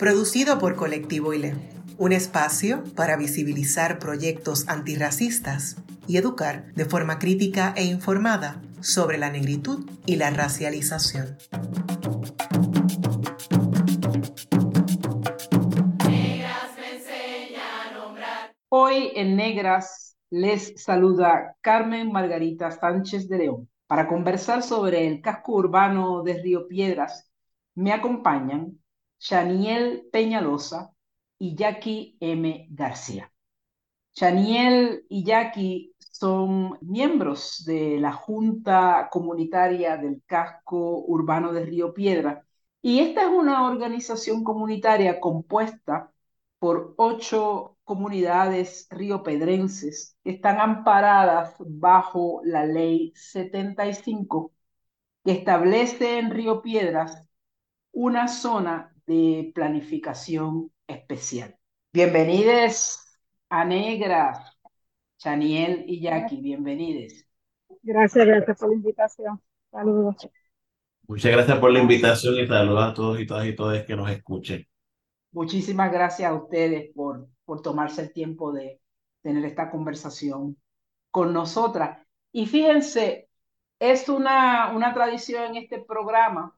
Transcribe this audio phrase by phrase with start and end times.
[0.00, 1.54] producido por Colectivo ILE,
[1.98, 5.76] un espacio para visibilizar proyectos antirracistas
[6.08, 11.36] y educar de forma crítica e informada sobre la negritud y la racialización.
[18.70, 23.68] Hoy en Negras les saluda Carmen Margarita Sánchez de León.
[23.86, 27.30] Para conversar sobre el casco urbano de Río Piedras,
[27.74, 28.79] me acompañan
[29.20, 30.92] Chaniel Peñalosa
[31.38, 32.66] y Jackie M.
[32.70, 33.30] García.
[34.14, 42.44] Chaniel y Jackie son miembros de la Junta Comunitaria del Casco Urbano de Río Piedras
[42.82, 46.12] y esta es una organización comunitaria compuesta
[46.58, 54.52] por ocho comunidades riopedrenses que están amparadas bajo la ley 75
[55.24, 57.28] que establece en Río Piedras
[57.92, 61.56] una zona de planificación especial.
[61.92, 63.00] Bienvenidos
[63.48, 64.54] a Negra,
[65.18, 67.24] Chaniel y Jackie, bienvenidos.
[67.82, 69.42] Gracias, gracias por la invitación.
[69.72, 70.28] Saludos.
[71.08, 74.08] Muchas gracias por la invitación y saludos a todos y todas y todas que nos
[74.12, 74.64] escuchen.
[75.32, 78.80] Muchísimas gracias a ustedes por, por tomarse el tiempo de
[79.22, 80.56] tener esta conversación
[81.10, 81.98] con nosotras.
[82.30, 83.28] Y fíjense,
[83.80, 86.56] es una, una tradición en este programa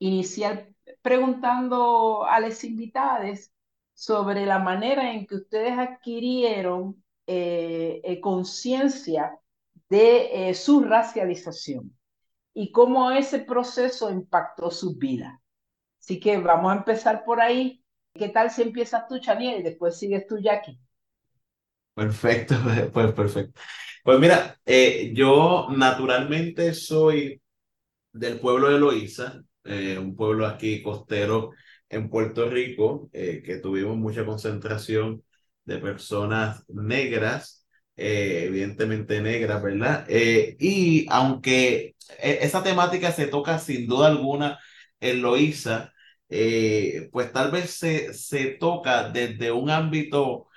[0.00, 3.52] iniciar preguntando a las invitadas
[3.94, 9.38] sobre la manera en que ustedes adquirieron eh, eh, conciencia
[9.88, 11.96] de eh, su racialización
[12.52, 15.40] y cómo ese proceso impactó su vida.
[15.98, 17.82] Así que vamos a empezar por ahí.
[18.12, 20.78] ¿Qué tal si empiezas tú, Chaniel, y después sigues tú, Jackie?
[21.94, 22.54] Perfecto,
[22.92, 23.60] pues perfecto.
[24.04, 24.60] Pues mira,
[25.12, 27.42] yo naturalmente soy
[28.12, 31.50] del pueblo de Loíza, eh, un pueblo aquí costero
[31.88, 35.22] en Puerto Rico, eh, que tuvimos mucha concentración
[35.64, 37.66] de personas negras,
[37.96, 40.06] evidentemente negras, ¿verdad?
[40.08, 44.58] y aunque esa temática se toca sin duda alguna
[45.00, 45.92] en Loíza,
[46.28, 50.48] eh, pues tal vez se, se toca desde un ámbito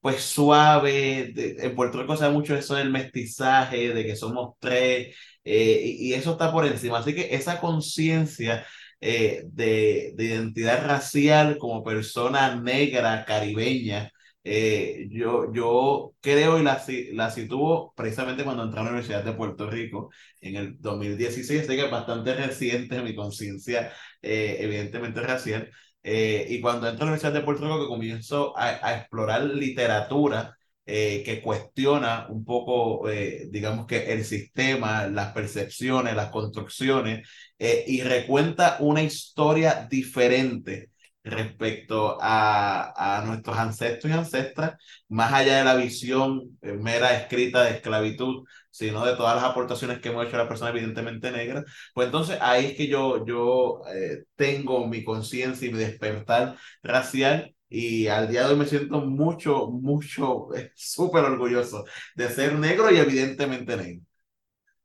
[0.00, 5.16] pues suave, en Puerto Rico se da mucho eso del mestizaje, de que somos tres,
[5.44, 6.98] eh, y, eso está por encima.
[6.98, 8.66] Así que esa conciencia
[9.00, 14.10] eh, de, de, identidad racial como persona negra, caribeña,
[14.46, 19.32] eh, yo, yo creo y la, la sitúo precisamente cuando entré a la Universidad de
[19.32, 20.10] Puerto Rico
[20.42, 23.90] en el 2016, así que es bastante reciente mi conciencia,
[24.20, 25.70] eh, evidentemente racial.
[26.02, 29.44] Eh, y cuando entro a la Universidad de Puerto Rico, que comienzo a, a explorar
[29.44, 30.56] literatura
[30.86, 33.08] que cuestiona un poco,
[33.50, 37.28] digamos que el sistema, las percepciones, las construcciones,
[37.58, 40.90] y recuenta una historia diferente
[41.24, 44.76] respecto a, a, nuestros ancestros y ancestras,
[45.08, 50.00] más allá de la visión eh, mera escrita de esclavitud, sino de todas las aportaciones
[50.00, 51.64] que hemos hecho a las personas evidentemente negras,
[51.94, 57.53] pues entonces ahí es que yo, yo eh, tengo mi conciencia y mi despertar racial
[57.74, 62.90] y al día de hoy me siento mucho, mucho, eh, súper orgulloso de ser negro
[62.90, 64.06] y evidentemente negro.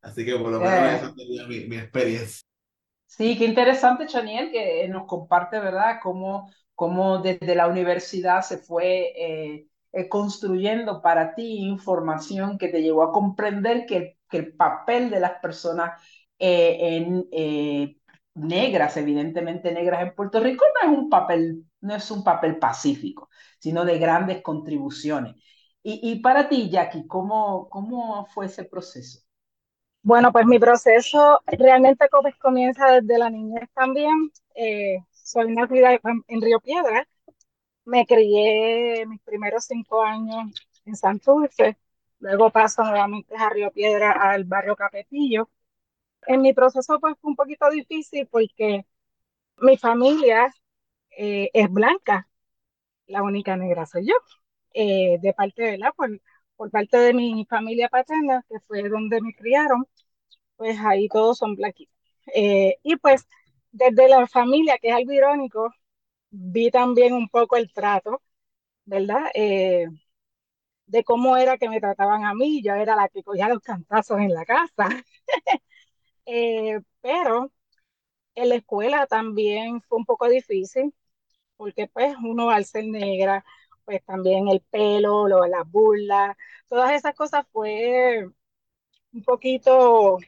[0.01, 2.41] Así que por lo menos esa sería mi, mi experiencia.
[3.05, 9.11] Sí, qué interesante, Chaniel, que nos comparte, ¿verdad?, cómo, cómo desde la universidad se fue
[9.17, 15.09] eh, eh, construyendo para ti información que te llevó a comprender que, que el papel
[15.09, 16.01] de las personas
[16.38, 17.97] eh, en,
[18.35, 23.30] negras, evidentemente negras en Puerto Rico, no es un papel, no es un papel pacífico,
[23.59, 25.36] sino de grandes contribuciones.
[25.81, 29.21] Y, para ti, Jackie, ¿cómo, ¿cómo fue ese proceso?
[30.04, 32.07] Bueno, pues mi proceso realmente
[32.39, 34.31] comienza desde la niñez también.
[34.56, 37.07] Eh, soy nacida en Río Piedra.
[37.86, 40.54] Me crié mis primeros cinco años
[40.86, 41.77] en Santurce.
[42.19, 45.50] Luego paso nuevamente a Río Piedra al barrio Capetillo.
[46.27, 48.86] En mi proceso pues fue un poquito difícil porque
[49.57, 50.54] mi familia
[51.19, 52.30] eh, es blanca.
[53.07, 54.16] La única negra soy yo.
[54.74, 56.21] Eh, de parte de la, por,
[56.57, 59.88] por parte de mi familia paterna, que fue donde me criaron,
[60.57, 61.95] pues ahí todos son blanquitos.
[62.36, 63.27] Eh, y pues
[63.71, 65.71] desde la familia, que es algo irónico,
[66.31, 68.21] vi también un poco el trato,
[68.86, 69.31] ¿verdad?
[70.88, 74.19] De cómo era que me trataban a mí, yo era la que cogía los cantazos
[74.19, 74.89] en la casa.
[77.01, 77.51] Pero
[78.36, 80.94] en la escuela también fue un poco difícil,
[81.59, 83.44] porque pues uno al ser negra,
[83.85, 86.38] pues también el pelo, lo, las burlas,
[86.69, 88.29] todas esas cosas fue
[89.13, 90.19] un poquito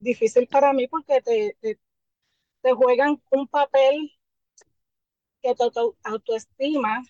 [0.00, 1.56] difícil para mí porque te,
[2.62, 4.12] te, juegan un papel
[5.42, 7.02] que tu auto, autoestima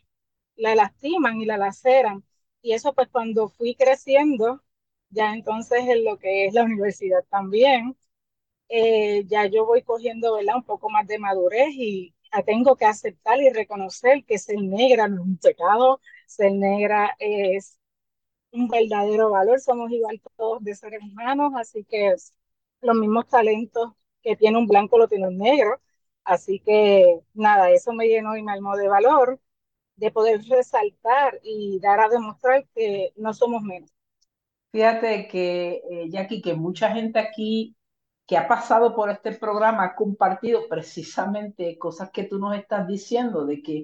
[0.57, 2.25] la lastiman y la laceran.
[2.63, 4.63] Y eso pues cuando fui creciendo,
[5.11, 7.97] ya entonces en lo que es la universidad también,
[8.69, 10.57] eh, ya yo voy cogiendo ¿verdad?
[10.57, 12.15] un poco más de madurez y
[12.47, 17.79] tengo que aceptar y reconocer que ser negra no es un pecado, ser negra es
[18.53, 22.15] un verdadero valor, somos igual todos de seres humanos, así que
[22.83, 23.93] los mismos talentos
[24.23, 25.81] que tiene un blanco lo tiene un negro,
[26.25, 29.41] así que nada, eso me llenó y me armó de valor
[29.97, 33.91] de poder resaltar y dar a demostrar que no somos menos.
[34.73, 37.77] Fíjate que, eh, Jackie, que mucha gente aquí
[38.31, 43.45] que ha pasado por este programa ha compartido precisamente cosas que tú nos estás diciendo,
[43.45, 43.79] de que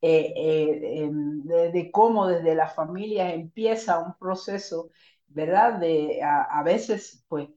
[0.00, 4.88] eh, eh, em, de, de, cómo desde las familias empieza un proceso,
[5.28, 5.78] ¿verdad?
[5.80, 7.50] De a, a veces, pues,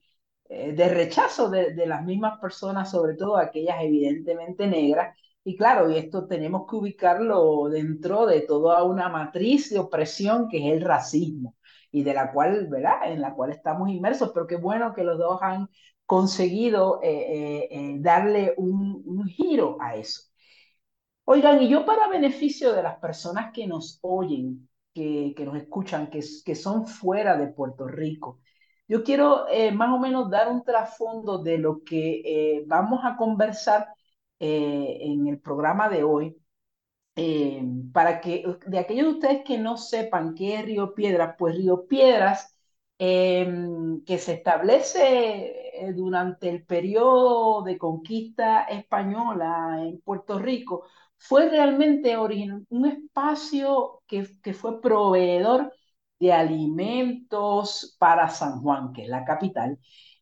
[0.50, 5.18] eh, de rechazo de, de, las mismas personas, sobre todo aquellas evidentemente negras.
[5.46, 10.58] Y claro, y esto tenemos que ubicarlo dentro de toda una matriz de opresión que
[10.58, 11.56] es el racismo
[11.92, 13.12] y de la cual, ¿verdad?
[13.12, 15.70] En la cual estamos inmersos, pero qué bueno que los dos han
[16.14, 20.22] conseguido eh, eh, eh, darle un, giro a eso.
[21.26, 26.12] Oigan, y yo para beneficio de las personas que nos oyen, que, que nos escuchan,
[26.12, 28.40] que, que, son fuera de Puerto Rico,
[28.88, 33.88] yo quiero más o menos dar un trasfondo de lo que vamos a conversar
[34.40, 36.38] en el programa de hoy.
[37.94, 41.88] para que de aquellos de ustedes que no sepan qué es Río Piedras, pues Río
[41.88, 42.54] Piedras
[42.98, 50.86] que se establece durante el periodo de conquista española en Puerto Rico,
[51.18, 55.74] fue realmente un espacio que, que, fue proveedor
[56.20, 59.80] de alimentos para San Juan, que es la capital,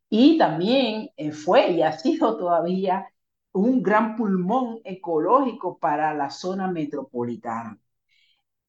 [0.09, 3.07] y también eh, fue y ha sido todavía
[3.53, 7.79] un gran pulmón ecológico para la zona metropolitana.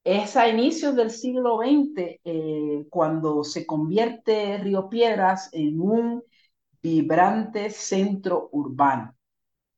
[0.05, 6.25] Es a inicios del siglo XX eh, cuando se convierte Río Piedras en un
[6.83, 9.15] vibrante centro urbano.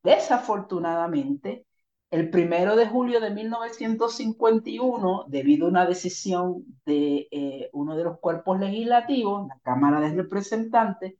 [0.03, 1.67] Desafortunadamente,
[2.11, 8.19] el primero de julio de 1951, debido a una decisión de eh, uno de los
[8.21, 11.15] cuerpos legislativos, la Cámara de Representantes,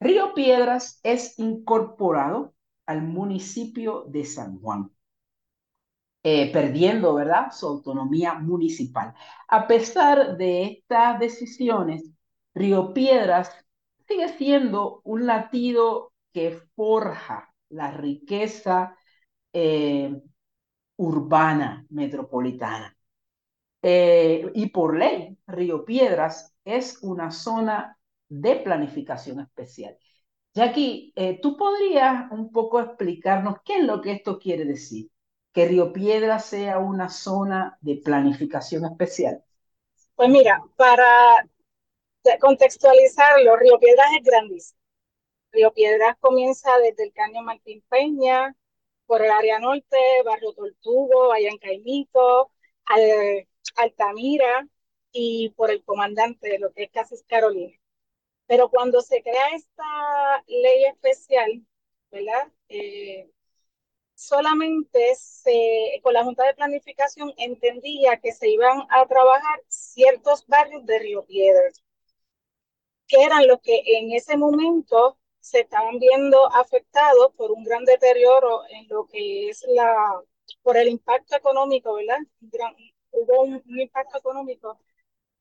[0.00, 2.54] Río Piedras es incorporado
[2.86, 4.90] al municipio de San Juan
[6.22, 9.14] eh, perdiendo, ¿verdad?, su autonomía municipal.
[9.48, 12.10] A pesar de estas decisiones,
[12.54, 13.52] Río Piedras
[14.06, 18.96] sigue siendo un latido que forja la riqueza
[19.52, 20.20] eh,
[20.96, 22.96] urbana metropolitana.
[23.82, 27.98] Eh, y por ley, Río Piedras es una zona
[28.28, 29.96] de planificación especial.
[30.54, 35.10] Jackie, eh, ¿tú podrías un poco explicarnos qué es lo que esto quiere decir?
[35.52, 39.42] Que Río Piedras sea una zona de planificación especial?
[40.14, 41.48] Pues mira, para
[42.40, 44.80] contextualizarlo, Río Piedras es grandísimo.
[45.52, 48.54] Río Piedras comienza desde el caño Martín Peña,
[49.06, 52.52] por el área norte, Barrio Tortugo, allá en Caimito,
[52.84, 54.68] al, Altamira
[55.12, 57.76] y por el comandante lo que es Casas Carolina.
[58.46, 61.66] Pero cuando se crea esta ley especial,
[62.10, 62.52] ¿verdad?
[62.68, 63.30] Eh,
[64.18, 65.12] solamente
[66.02, 71.24] con la Junta de Planificación entendía que se iban a trabajar ciertos barrios de Río
[71.24, 71.84] Piedras,
[73.06, 78.62] que eran los que en ese momento se estaban viendo afectados por un gran deterioro
[78.70, 80.20] en lo que es la,
[80.62, 82.18] por el impacto económico, ¿verdad?
[82.40, 82.74] Gran,
[83.12, 84.80] hubo un, un, impacto económico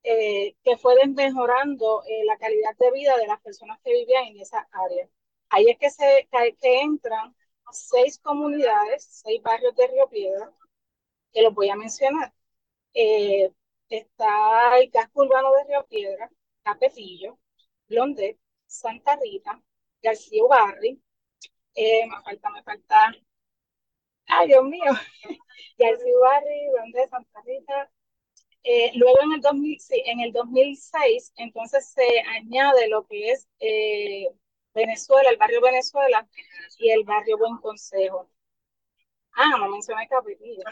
[0.03, 4.39] eh, que fue desmejorando eh, la calidad de vida de las personas que vivían en
[4.39, 5.09] esa área.
[5.49, 6.27] Ahí es que, se,
[6.61, 7.35] que entran
[7.71, 10.51] seis comunidades, seis barrios de Río Piedra,
[11.33, 12.33] que los voy a mencionar.
[12.93, 13.51] Eh,
[13.89, 16.31] está el casco urbano de Río Piedra,
[16.63, 17.39] Capetillo,
[17.87, 19.61] Blondet, Santa Rita,
[20.01, 21.01] García Ubarri,
[21.75, 23.15] eh, me falta, me falta,
[24.27, 24.83] ay Dios mío,
[25.77, 27.91] García Ubarri, Blondet, Santa Rita.
[28.63, 33.47] Eh, luego en el, 2000, sí, en el 2006, entonces se añade lo que es
[34.77, 36.27] Venezuela, el barrio Venezuela
[36.77, 38.29] y el barrio Buen Consejo.
[39.33, 40.63] Ah, no mencioné Capitilla.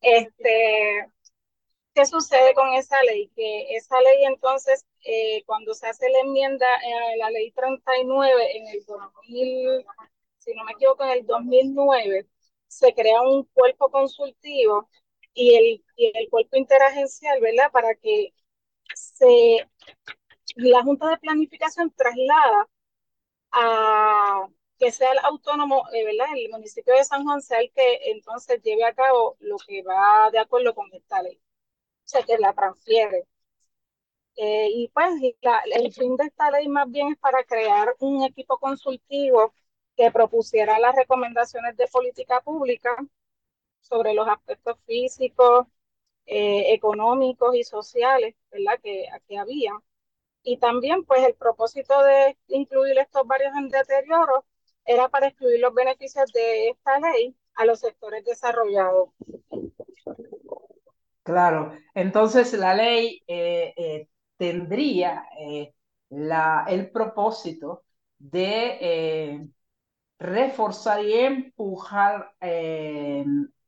[0.00, 1.08] Este,
[1.94, 3.28] ¿Qué sucede con esa ley?
[3.34, 8.68] Que esa ley entonces, eh, cuando se hace la enmienda a la ley 39 en
[8.68, 9.84] el 2000,
[10.38, 12.26] si no me equivoco, en el 2009,
[12.68, 14.88] se crea un cuerpo consultivo
[15.34, 17.70] y el, y el cuerpo interagencial, ¿verdad?
[17.72, 18.32] Para que
[18.94, 19.68] se,
[20.56, 22.68] la Junta de Planificación traslada
[23.52, 26.28] a que sea el autónomo, eh, ¿verdad?
[26.36, 30.30] El municipio de San Juan sea el que entonces lleve a cabo lo que va
[30.30, 31.36] de acuerdo con esta ley.
[32.06, 33.26] O sea, que la transfiere.
[34.36, 35.10] Eh, y pues
[35.74, 39.52] el fin de esta ley más bien es para crear un equipo consultivo
[39.96, 42.96] que propusiera las recomendaciones de política pública
[43.80, 45.66] sobre los aspectos físicos,
[46.26, 48.80] eh, económicos y sociales, ¿verdad?
[48.82, 49.72] Que, que había.
[50.42, 54.44] Y también, pues, el propósito de incluir estos barrios en deterioro
[54.84, 59.10] era para excluir los beneficios de esta ley a los sectores desarrollados.
[61.22, 65.24] Claro, entonces la ley eh, eh, tendría
[66.08, 67.84] la, el propósito
[68.18, 69.48] de
[70.18, 72.32] reforzar y empujar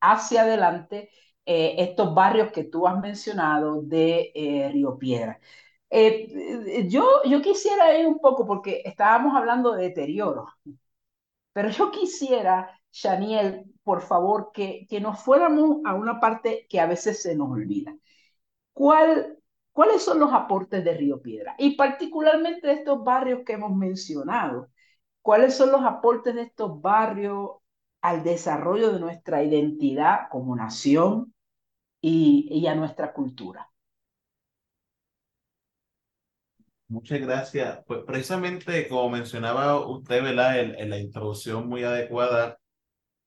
[0.00, 1.11] hacia adelante
[1.47, 5.41] eh, estos barrios que tú has mencionado de eh, Río Piedra.
[5.90, 10.49] Eh, yo, yo quisiera ir un poco, porque estábamos hablando de deterioro,
[11.52, 16.87] pero yo quisiera, Shaniel, por favor, que, que nos fuéramos a una parte que a
[16.87, 17.94] veces se nos olvida.
[18.73, 19.38] ¿Cuál,
[19.73, 21.54] ¿Cuáles son los aportes de Río Piedra?
[21.59, 24.70] Y particularmente de estos barrios que hemos mencionado.
[25.23, 27.50] ¿Cuáles son los aportes de estos barrios
[28.00, 31.35] al desarrollo de nuestra identidad como nación
[32.00, 33.70] y, a nuestra cultura.
[36.90, 37.78] Muchas gracias.
[37.87, 40.59] Pues precisamente como mencionaba usted, ¿verdad?
[40.61, 42.59] En, la introducción muy adecuada,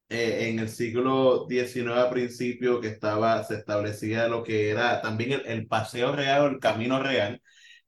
[0.10, 5.34] eh, en el siglo XIX a principio que estaba, se establecía lo que era también
[5.34, 7.42] el, el paseo real o el camino real,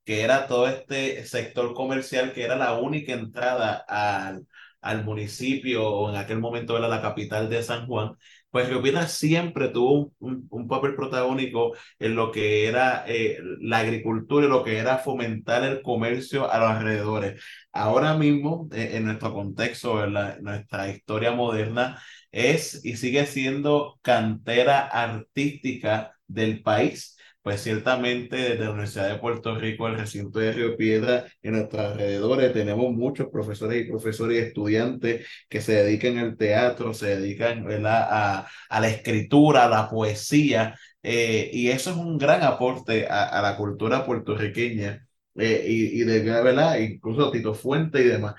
[0.05, 4.48] que era todo este sector comercial que era la única entrada al,
[4.82, 8.15] al municipio o en aquel momento era la capital de San Juan,
[8.56, 14.50] pues Piedras siempre tuvo un, papel protagónico en lo que era eh, la agricultura y
[14.50, 17.44] lo que era fomentar el comercio a los alrededores.
[17.74, 24.88] Ahora mismo, eh, en nuestro contexto, en nuestra historia moderna, es y sigue siendo cantera
[24.88, 27.14] artística del país
[27.46, 31.92] pues ciertamente desde la Universidad de Puerto Rico, el recinto de Río Piedra, en nuestros
[31.92, 37.64] alrededores, tenemos muchos profesores y profesores y estudiantes que se dedican al teatro, se dedican
[37.86, 43.56] A, la escritura, a la poesía, eh, y eso es un gran aporte a, la
[43.58, 45.08] cultura puertorriqueña.
[45.36, 46.80] Eh, y, y de ¿verdad?
[46.80, 48.34] incluso Tito Fuente y demás.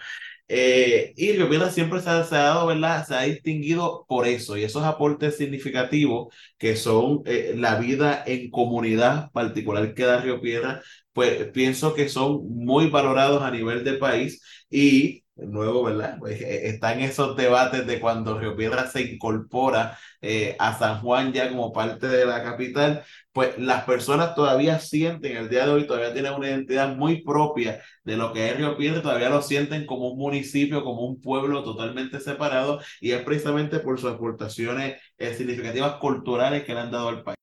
[0.49, 3.05] Eh, y Río Piedra siempre se ha, dado, ¿verdad?
[3.07, 8.51] Se ha distinguido por eso y esos aportes significativos que son eh, la vida en
[8.51, 13.95] comunidad particular que da Río Piedra, pues pienso que son muy valorados a nivel de
[13.95, 16.17] país y nuevo, ¿verdad?
[16.19, 21.33] Pues eh, están esos debates de cuando Río Piedra se incorpora eh, a San Juan
[21.33, 23.05] ya como parte de la capital,
[23.37, 27.83] pues las personas todavía sienten, el día de hoy todavía tienen una identidad muy propia
[28.03, 31.63] de lo que es Río Piedra, todavía lo sienten como un municipio, como un pueblo
[31.63, 37.09] totalmente separado y es precisamente por sus aportaciones eh, significativas culturales que le han dado
[37.09, 37.37] al país.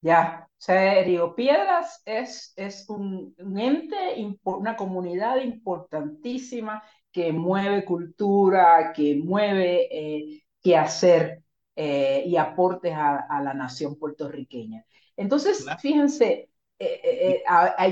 [0.00, 3.96] Ya, o sea, Río Piedras es, es un, ente,
[4.42, 6.82] una comunidad importantísima
[7.12, 11.44] que mueve cultura, que mueve eh, qué hacer
[11.76, 14.84] eh, y aportes a, la nación puertorriqueña.
[15.16, 17.42] Entonces, fíjense, eh,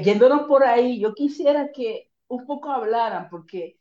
[0.03, 3.79] yéndonos por ahí, yo quisiera que un poco hablaran, porque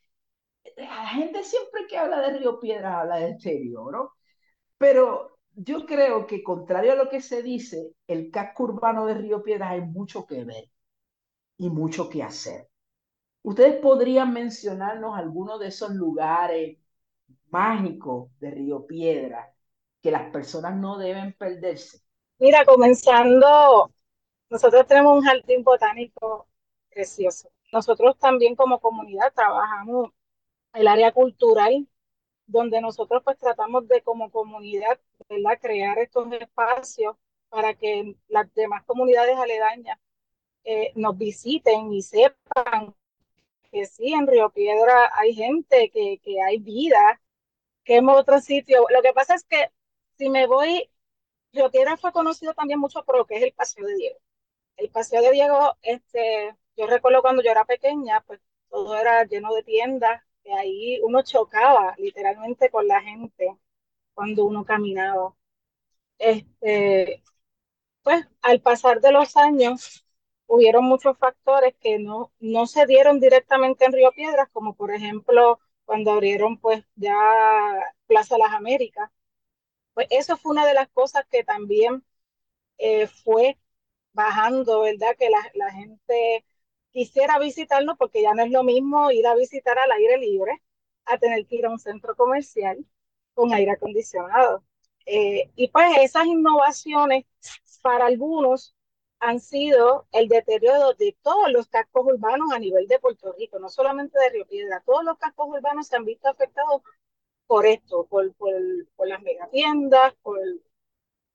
[0.77, 4.13] la gente siempre que habla de Río Piedras habla de deterioro,
[4.77, 9.43] pero yo creo que contrario a lo que se dice, el casco urbano de Río
[9.43, 10.65] Piedras hay mucho que ver
[11.57, 12.69] y mucho que hacer.
[13.43, 16.77] ¿Ustedes podrían mencionarnos algunos de esos lugares
[17.49, 19.49] mágicos de Río Piedras
[20.01, 21.99] que las personas no deben perderse?
[22.37, 23.91] Mira, comenzando,
[24.49, 26.47] nosotros tenemos un jardín botánico
[26.89, 27.51] precioso.
[27.71, 30.11] Nosotros también como comunidad trabajamos
[30.73, 31.87] el área cultural
[32.47, 35.59] donde nosotros pues tratamos de como comunidad, ¿verdad?
[35.61, 37.15] Crear estos espacios
[37.49, 39.99] para que las demás comunidades aledañas
[40.63, 42.95] eh, nos visiten y sepan
[43.71, 47.21] que sí, en Río Piedra hay gente, que, hay vida,
[47.83, 48.85] que en otro sitio.
[48.89, 49.69] Lo que pasa es que
[50.19, 50.91] si me voy,
[51.53, 54.19] Río Piedra fue conocido también mucho por lo que es el Paseo de Diego.
[54.77, 59.53] El Paseo de Diego, este, yo recuerdo cuando yo era pequeña, pues todo era lleno
[59.55, 60.23] de tiendas,
[60.59, 63.57] ahí uno chocaba literalmente con la gente.
[64.15, 65.35] cuando uno caminaba.
[66.19, 67.23] Este,
[68.03, 70.05] pues al pasar de los años,
[70.47, 75.59] hubieron muchos factores que no, no se dieron directamente en Río Piedras, como por ejemplo
[75.85, 77.15] cuando abrieron pues ya
[78.07, 79.09] Plaza Las Américas.
[79.99, 82.05] Pues eso fue una de las cosas que también
[82.77, 83.57] eh, fue
[84.13, 85.13] bajando, ¿verdad?
[85.17, 86.45] Que la, gente
[86.91, 90.63] quisiera visitarnos porque ya no es lo mismo ir a visitar al aire libre
[91.03, 92.77] a tener que ir a un centro comercial
[93.33, 94.63] con aire acondicionado.
[95.05, 97.25] Eh, y pues esas innovaciones
[97.81, 98.77] para algunos
[99.19, 103.67] han sido el deterioro de todos los cascos urbanos a nivel de Puerto Rico, no
[103.67, 106.83] solamente de Río Piedra, todos los cascos urbanos se han visto afectados
[107.49, 108.53] por esto, por, por,
[108.95, 110.39] por las megatiendas, por,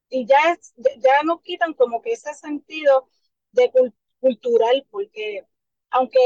[0.08, 3.08] y ya, es, ya nos quitan como que ese sentido
[3.52, 3.70] de
[4.20, 5.44] cultural, porque
[5.90, 6.18] aunque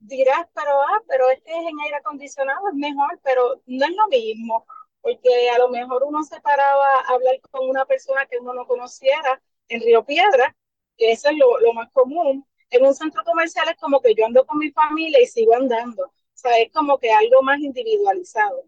[0.00, 4.08] dirás, pero, ah, pero este es en aire acondicionado, es mejor, pero no es lo
[4.08, 4.66] mismo,
[5.00, 8.66] porque a lo mejor uno se paraba a hablar con una persona que uno no
[8.66, 10.54] conociera en Río Piedra,
[10.96, 12.46] que eso es lo, lo más común.
[12.70, 16.04] En un centro comercial es como que yo ando con mi familia y sigo andando.
[16.06, 18.64] O sea, es como que algo más individualizado.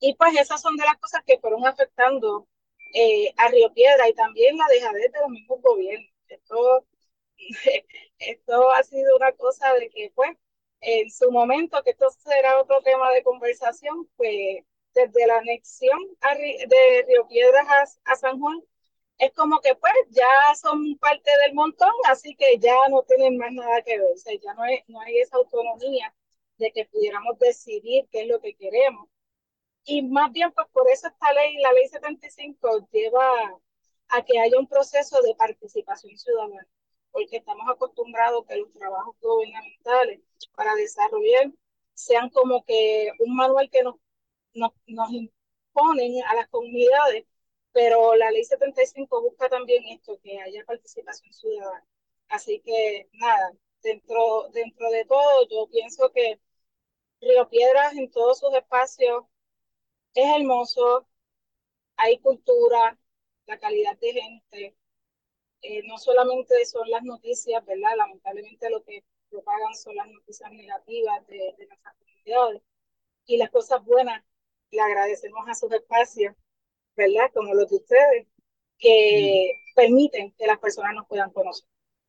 [0.00, 2.46] Y pues esas son de las cosas que fueron afectando
[2.94, 6.10] eh, a Río Piedra y también la dejadez de los mismos gobiernos.
[6.28, 6.84] Esto
[8.18, 10.36] esto ha sido una cosa de que, pues,
[10.80, 14.64] en su momento, que esto será otro tema de conversación, pues,
[14.94, 15.98] desde la anexión
[16.68, 18.60] de Río Piedras a, San Juan,
[19.18, 20.26] es como que, pues, ya
[20.60, 24.34] son parte del montón, así que ya no tienen más nada que ver, o sea,
[24.40, 26.14] ya no hay, no hay esa autonomía
[26.58, 29.08] de que pudiéramos decidir qué es lo que queremos.
[29.88, 33.58] Y más bien, pues por eso esta ley, la ley 75, lleva
[34.08, 36.66] a que haya un proceso de participación ciudadana
[37.10, 40.20] porque estamos acostumbrados que los trabajos gubernamentales
[40.54, 41.52] para desarrollar
[41.94, 43.96] sean como que un manual que nos,
[44.54, 47.24] nos, nos imponen a las comunidades,
[47.72, 51.86] pero la ley 75 busca también esto, que haya participación ciudadana.
[52.28, 56.38] Así que nada, dentro, dentro de todo, yo pienso que
[57.20, 59.24] Río Piedras en todos sus espacios
[60.22, 61.06] es hermoso,
[61.96, 62.98] hay cultura,
[63.46, 64.76] la calidad de gente,
[65.62, 67.96] eh, no solamente son las noticias, ¿verdad?
[67.96, 72.62] Lamentablemente lo que propagan son las noticias negativas de, de nuestras comunidades
[73.26, 74.24] y las cosas buenas
[74.70, 76.34] le agradecemos a sus espacios,
[76.96, 77.30] ¿verdad?
[77.32, 78.26] Como los de ustedes,
[78.78, 81.68] que permiten que las personas nos puedan conocer.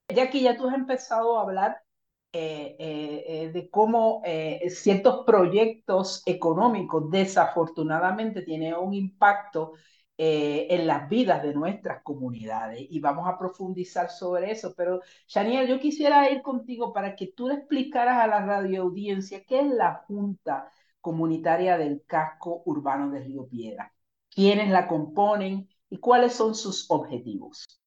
[0.10, 1.84] Jackie, ya tú has empezado a hablar
[2.32, 4.22] eh, eh, de cómo
[4.70, 9.74] ciertos proyectos económicos desafortunadamente tienen un impacto
[10.22, 14.74] eh, en las vidas de nuestras comunidades y vamos a profundizar sobre eso.
[14.76, 19.62] Pero, Shaniel, yo quisiera ir contigo para que tú le explicaras a la radioaudiencia qué
[19.62, 23.94] es la Junta Comunitaria del Casco Urbano de Río Piedra,
[24.30, 27.80] quiénes la componen y cuáles son sus objetivos.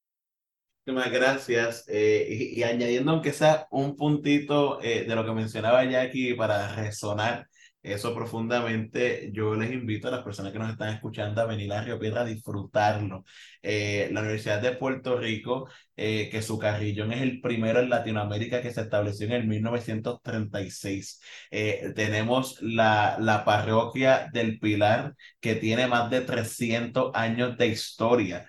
[0.87, 1.85] Muchas gracias.
[1.88, 7.47] Eh, y, añadiendo aunque sea un puntito eh, de lo que mencionaba Jackie para resonar
[7.83, 9.31] eso profundamente.
[9.33, 12.23] Yo les invito a las personas que nos están escuchando a venir a Río Piedra
[12.23, 13.25] a disfrutarlo.
[13.62, 15.68] Eh, la Universidad de Puerto Rico,
[16.05, 21.21] eh, que su carrillón es el primero en Latinoamérica que se estableció en el 1936.
[21.53, 28.47] Eh, tenemos la, la parroquia del Pilar, que tiene más de 300 años de historia.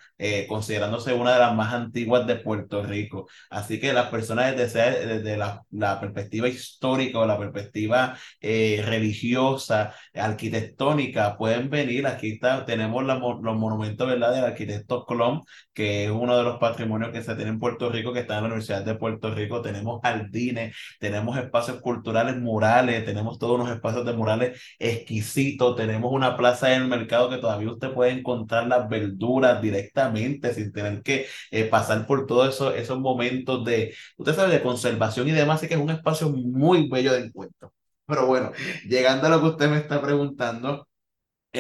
[0.48, 3.28] considerándose una de las más antiguas de Puerto Rico.
[3.50, 9.94] Así que las personas desde, desde la, la perspectiva histórica o la perspectiva religiosa, religiosa,
[10.14, 12.08] arquitectónica, pueden venir.
[12.08, 13.20] Aquí está, tenemos los
[13.58, 14.34] monumentos ¿verdad?
[14.34, 15.42] del arquitecto Colón,
[15.74, 18.48] que es uno de los patrimonios que se en Puerto Rico, que está en la
[18.48, 19.62] Universidad de Puerto Rico.
[19.62, 26.38] Tenemos jardines, tenemos espacios culturales murales, tenemos todos unos espacios de murales exquisitos, tenemos una
[26.38, 31.26] plaza en el mercado que todavía usted puede encontrar las verduras directamente sin tener que
[31.52, 35.68] eh, pasar por todos eso, esos momentos de, usted sabe, de conservación y demás, así
[35.68, 37.74] que es un espacio muy bello de encuentro.
[38.06, 38.52] Pero bueno,
[38.86, 40.88] llegando a lo que usted me está preguntando,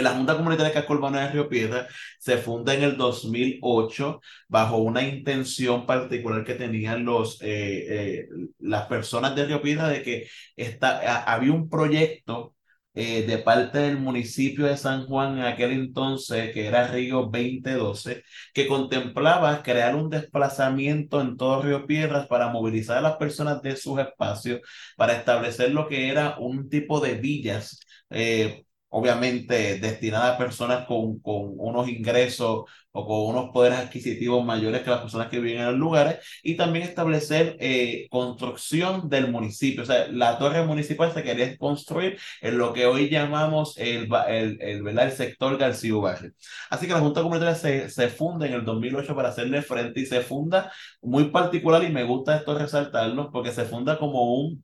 [0.02, 1.88] la Junta Comunitaria de Casco Urbano de Río Piedra
[2.20, 8.28] se funda en el 2008 bajo una intención particular que tenían los, eh, eh,
[8.60, 12.56] las personas de Río Piedra de que esta, había un proyecto
[12.96, 18.24] eh, de parte del municipio de San Juan en aquel entonces, que era Río 2012,
[18.54, 23.76] que contemplaba crear un desplazamiento en todo Río Piedras para movilizar a las personas de
[23.78, 24.62] sus espacios,
[24.96, 27.80] para establecer lo que era un tipo de villas.
[28.12, 34.84] Eh, obviamente destinada a personas con, con unos ingresos o con unos poderes adquisitivos mayores
[34.84, 39.82] que las personas que viven en los lugares y también establecer eh, construcción del municipio.
[39.84, 44.58] O sea, la torre municipal se quería construir en lo que hoy llamamos el, el,
[44.62, 46.30] el, el sector García Ubarri.
[46.70, 50.06] Así que la Junta Comunitaria se, se funda en el 2008 para hacerle frente y
[50.06, 54.64] se funda muy particular y me gusta esto resaltarlo porque se funda como un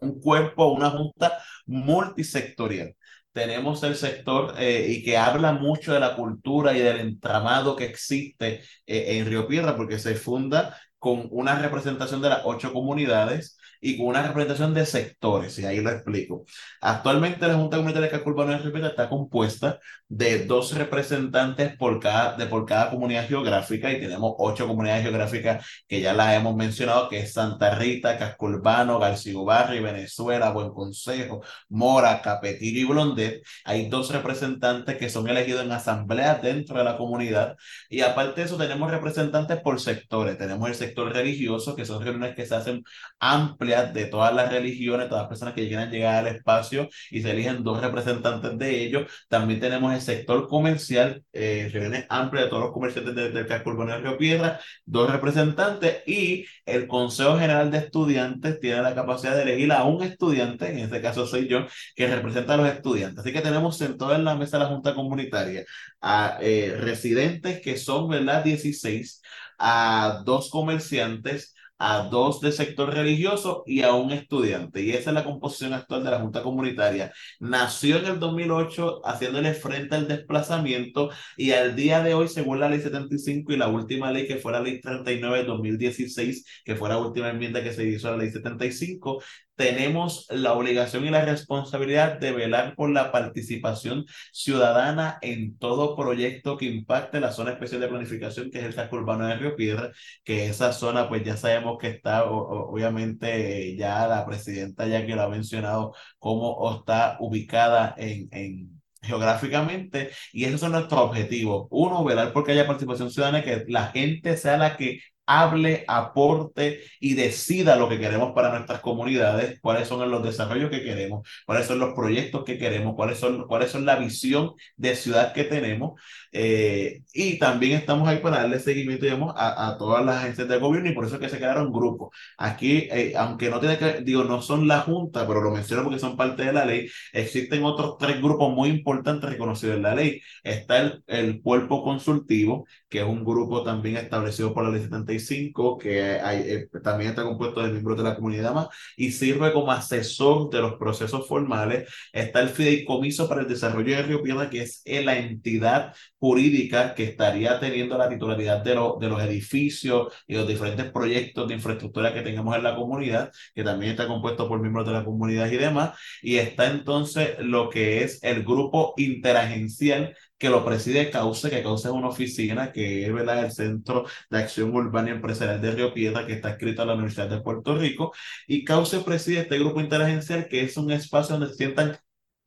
[0.00, 2.94] un cuerpo, una junta multisectorial
[3.32, 7.84] tenemos el sector eh, y que habla mucho de la cultura y del entramado que
[7.84, 13.57] existe eh, en Río Piedra, porque se funda con una representación de las ocho comunidades
[13.80, 16.44] y con una representación de sectores, y ahí lo explico.
[16.80, 22.36] Actualmente la Junta Comunitaria de Casco de Río está compuesta de dos representantes por cada,
[22.36, 27.08] de por cada comunidad geográfica y tenemos ocho comunidades geográficas que ya las hemos mencionado,
[27.08, 33.42] que es Santa Rita, Casco Urbano, García Barri, Venezuela, Buen Consejo, Mora, Capetillo y Blondet.
[33.64, 37.56] Hay dos representantes que son elegidos en asamblea dentro de la comunidad
[37.88, 40.38] y aparte de eso tenemos representantes por sectores.
[40.38, 42.82] Tenemos el sector religioso, que son reuniones que se hacen
[43.20, 47.30] amplias de todas las religiones, todas las personas que quieran llegar al espacio y se
[47.30, 49.10] eligen dos representantes de ellos.
[49.28, 53.92] También tenemos el sector comercial, eh, reuniones amplias de todos los comerciantes del casco urbano
[53.92, 59.42] de Río Piedra, dos representantes y el Consejo General de Estudiantes tiene la capacidad de
[59.42, 63.20] elegir a un estudiante, en este caso soy yo, que representa a los estudiantes.
[63.20, 65.64] Así que tenemos sentado en la mesa de la Junta Comunitaria
[66.00, 68.44] a eh, residentes que son, ¿verdad?
[68.44, 69.22] 16,
[69.58, 74.82] a dos comerciantes, a dos del sector religioso y a un estudiante.
[74.82, 77.12] Y esa es la composición actual de la Junta Comunitaria.
[77.40, 82.68] Nació en el 2008 haciéndole frente al desplazamiento y al día de hoy, según la
[82.68, 86.88] ley 75 y la última ley que fue la ley 39 de 2016, que fue
[86.88, 89.22] la última enmienda que se hizo a la ley 75,
[89.58, 96.56] tenemos la obligación y la responsabilidad de velar por la participación ciudadana en todo proyecto
[96.56, 99.90] que impacte la zona especial de planificación, que es el casco urbano de Río Piedra,
[100.22, 105.22] que esa zona, pues ya sabemos que está, obviamente, ya la presidenta ya que lo
[105.22, 111.66] ha mencionado, cómo está ubicada en, en geográficamente y esos son nuestros objetivos.
[111.70, 117.14] Uno, velar porque haya participación ciudadana, que la gente sea la que hable, aporte y
[117.14, 121.78] decida lo que queremos para nuestras comunidades, cuáles son los desarrollos que queremos, cuáles son
[121.78, 126.00] los proyectos que queremos, cuáles son, cuáles son la visión de ciudad que tenemos.
[126.32, 130.58] Eh, y también estamos ahí para darle seguimiento digamos, a, a, todas las agencias de
[130.58, 132.14] gobierno y por eso es que se crearon grupos.
[132.38, 135.98] Aquí, eh, aunque no tiene que, digo, no son la Junta, pero lo menciono porque
[135.98, 140.20] son parte de la ley, existen otros tres grupos muy importantes reconocidos en la ley.
[140.42, 145.78] Está el, el cuerpo consultivo, que es un grupo también establecido por la ley 75,
[145.78, 149.72] que hay, eh, también está compuesto de miembros de la comunidad más y sirve como
[149.72, 151.88] asesor de los procesos formales.
[152.12, 157.04] Está el Fideicomiso para el Desarrollo de Río Piedra, que es la entidad jurídica que
[157.04, 162.22] estaría teniendo la titularidad de, de los edificios y los diferentes proyectos de infraestructura que
[162.22, 165.98] tengamos en la comunidad, que también está compuesto por miembros de la comunidad y demás.
[166.22, 171.88] Y está entonces lo que es el grupo interagencial que lo preside Cauce, que Cauce
[171.88, 173.44] es una oficina que es ¿verdad?
[173.44, 176.94] el Centro de Acción Urbana y Empresarial de Río Piedra, que está escrito a la
[176.94, 178.12] Universidad de Puerto Rico,
[178.46, 181.98] y Cauce preside este grupo interagencial, que es un espacio donde se sientan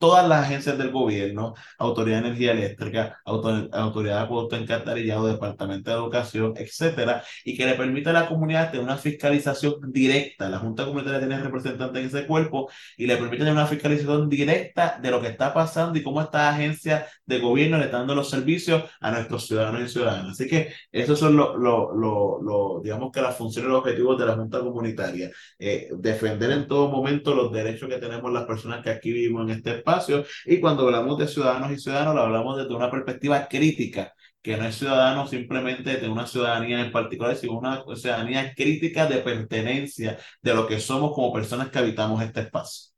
[0.02, 5.96] todas las agencias del gobierno, Autoridad de Energía Eléctrica, Autoridad de Acueducto Encantarillado, Departamento de
[5.96, 10.50] Educación, etcétera, y que le permite a la comunidad tener una fiscalización directa.
[10.50, 14.98] La Junta Comunitaria tiene representantes en ese cuerpo y le permite tener una fiscalización directa
[15.00, 18.28] de lo que está pasando y cómo estas agencias de gobierno le están dando los
[18.28, 20.32] servicios a nuestros ciudadanos y ciudadanas.
[20.32, 24.26] Así que esos son los, lo, lo, digamos que las funciones y los objetivos de
[24.26, 25.30] la Junta Comunitaria.
[25.60, 29.58] Eh, defender en todo momento los derechos que tenemos las personas que aquí vivimos en
[29.58, 29.74] este
[30.46, 34.64] y cuando hablamos de ciudadanos y ciudadanos, lo hablamos desde una perspectiva crítica, que no
[34.66, 40.54] es ciudadano simplemente de una ciudadanía en particular, sino una ciudadanía crítica de pertenencia de
[40.54, 42.92] lo que somos como personas que habitamos este espacio.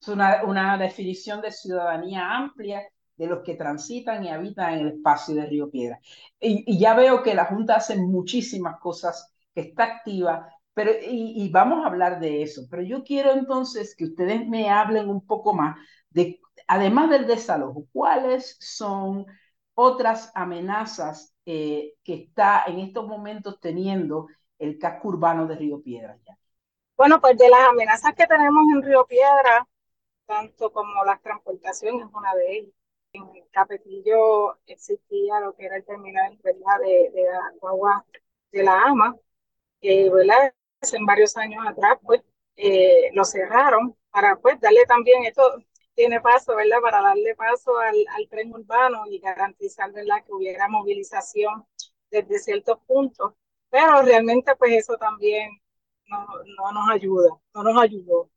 [0.00, 2.82] Es una, una definición de ciudadanía amplia
[3.16, 5.98] de los que transitan y habitan en el espacio de Río Piedra.
[6.38, 11.48] Y, y ya veo que la Junta hace muchísimas cosas, que está activa, pero, y,
[11.48, 15.54] vamos a hablar de eso, pero yo quiero entonces que ustedes me hablen un poco
[15.54, 15.74] más
[16.10, 19.24] de, además del desalojo, cuáles son
[19.72, 24.26] otras amenazas eh, que está en estos momentos teniendo
[24.58, 26.18] el casco urbano de Río Piedra.
[26.26, 26.36] Ya.
[26.94, 29.66] Bueno, pues de las amenazas que tenemos en Río Piedra,
[30.26, 32.74] tanto como las transportaciones es una de ellas.
[33.14, 37.26] En el Capetillo existía lo que era el terminal de, de
[37.62, 38.04] agua
[38.52, 39.16] de la AMA,
[39.80, 40.52] que ¿verdad?
[40.80, 42.22] En varios años atrás, pues
[42.56, 45.42] eh, lo cerraron para pues darle también esto,
[45.94, 46.80] tiene paso, ¿verdad?
[46.82, 47.96] Para darle paso al,
[48.30, 49.92] tren urbano y garantizar.
[49.92, 51.66] Que hubiera movilización
[52.10, 53.34] desde ciertos puntos.
[53.70, 55.50] Pero realmente, pues eso también
[56.06, 56.26] no,
[56.58, 58.30] no nos ayuda, no nos ayudó.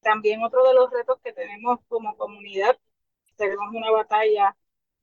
[0.00, 2.78] También otro de los retos que tenemos como comunidad,
[3.36, 4.56] tenemos una batalla,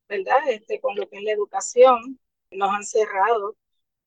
[0.08, 0.40] ¿verdad?
[0.50, 2.20] Este, con lo que es la educación.
[2.52, 3.56] Nos han cerrado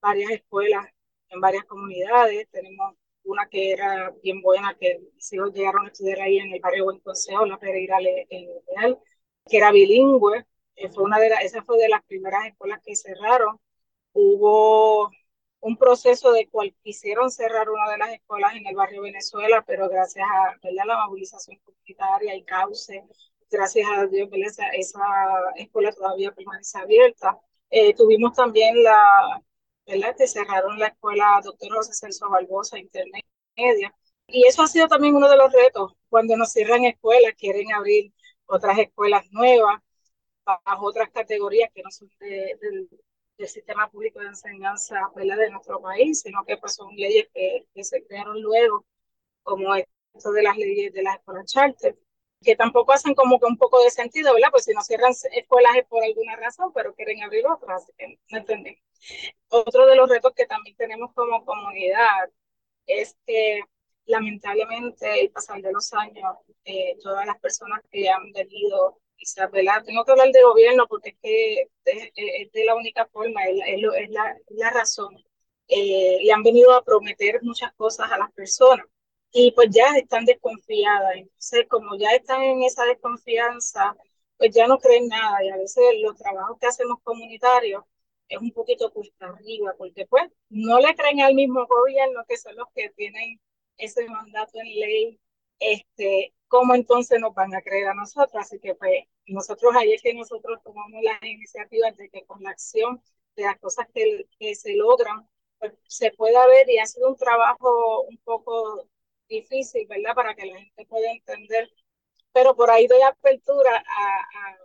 [0.00, 0.86] varias escuelas
[1.32, 2.48] en varias comunidades.
[2.50, 6.60] Tenemos una que era bien buena, que mis hijos llegaron a estudiar ahí en el
[6.60, 8.98] barrio Buen Consejo, la Pereira Leal,
[9.48, 10.46] que era bilingüe.
[10.76, 13.58] Eh, fue una de esa fue de las primeras escuelas que cerraron.
[14.12, 15.10] Hubo
[15.60, 19.88] un proceso de cual quisieron cerrar una de las escuelas en el barrio Venezuela, pero
[19.88, 23.04] gracias a la movilización comunitaria y cauce,
[23.50, 25.00] gracias a Dios, esa, esa
[25.56, 27.38] escuela todavía permanece abierta.
[27.70, 29.42] Eh, tuvimos también la,
[29.86, 30.14] ¿verdad?
[30.16, 33.94] que cerraron la escuela Doctor José Celso Barbosa Intermedia.
[34.26, 35.92] Y eso ha sido también uno de los retos.
[36.08, 38.12] Cuando nos cierran escuelas, quieren abrir
[38.46, 39.80] otras escuelas nuevas,
[40.44, 46.44] bajo otras categorías que no son del sistema público de enseñanza de nuestro país, sino
[46.44, 48.84] que pues, son leyes que, que se crearon luego,
[49.42, 51.98] como esto de las leyes de las escuelas charter,
[52.42, 54.48] que tampoco hacen como que un poco de sentido, ¿verdad?
[54.50, 58.18] Pues si no cierran escuelas es por alguna razón, pero quieren abrir otras, así que
[58.30, 58.80] no entendemos.
[59.48, 62.30] Otro de los retos que también tenemos como comunidad
[62.86, 63.62] es que
[64.06, 69.84] lamentablemente el pasar de los años, eh, todas las personas que han venido quizás, ¿verdad?
[69.84, 74.36] Tengo que hablar de gobierno porque es que es, de la única forma, es, la,
[74.48, 75.16] la, razón.
[75.68, 78.86] Eh, le han venido a prometer muchas cosas a las personas
[79.32, 81.16] y pues ya están desconfiadas.
[81.16, 83.96] Entonces, como ya están en esa desconfianza,
[84.36, 87.84] pues ya no creen nada y a veces los trabajos que hacemos comunitarios
[88.28, 92.56] es un poquito cuesta arriba porque pues no le creen al mismo gobierno que son
[92.56, 93.40] los que tienen
[93.76, 95.20] ese mandato en ley,
[95.58, 98.34] este, ¿cómo entonces nos van a creer a nosotros?
[98.34, 102.50] Así que pues nosotros ahí es que nosotros tomamos las iniciativas de que con la
[102.50, 103.02] acción
[103.36, 107.16] de las cosas que, que se logran, pues, se pueda ver y ha sido un
[107.16, 108.88] trabajo un poco
[109.40, 110.14] difícil, ¿verdad?
[110.14, 111.70] Para que la gente pueda entender.
[112.32, 114.56] Pero por ahí doy apertura a,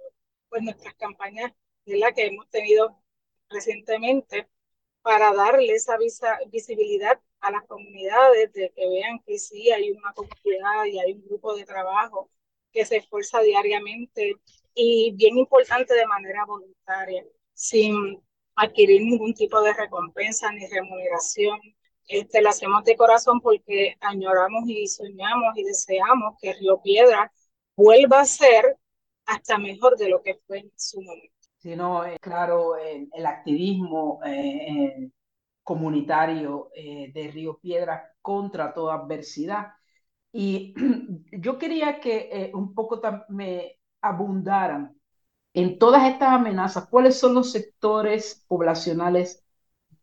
[0.49, 1.51] pues nuestras campañas,
[1.86, 2.13] ¿verdad?
[2.15, 3.01] Que hemos tenido
[3.49, 4.47] recientemente
[5.01, 5.97] para darle esa
[6.51, 11.25] visibilidad a las comunidades, de que vean que sí hay una comunidad y hay un
[11.25, 12.30] grupo de trabajo
[12.71, 14.36] que se esfuerza diariamente
[14.73, 18.21] y bien importante de manera voluntaria, sin
[18.56, 21.60] adquirir ningún tipo de recompensa ni remuneración.
[22.08, 27.32] Este, lo hacemos de corazón porque añoramos y soñamos y deseamos que Río Piedra
[27.76, 28.78] vuelva a ser
[29.26, 31.34] hasta mejor de lo que fue en su momento.
[31.58, 35.10] Sino, eh, claro, el activismo eh,
[35.63, 39.67] comunitario eh, de Río Piedra contra toda adversidad.
[40.32, 40.74] Y
[41.32, 44.98] yo quería que un poco me abundaran
[45.54, 49.43] en todas estas amenazas, cuáles son los sectores poblacionales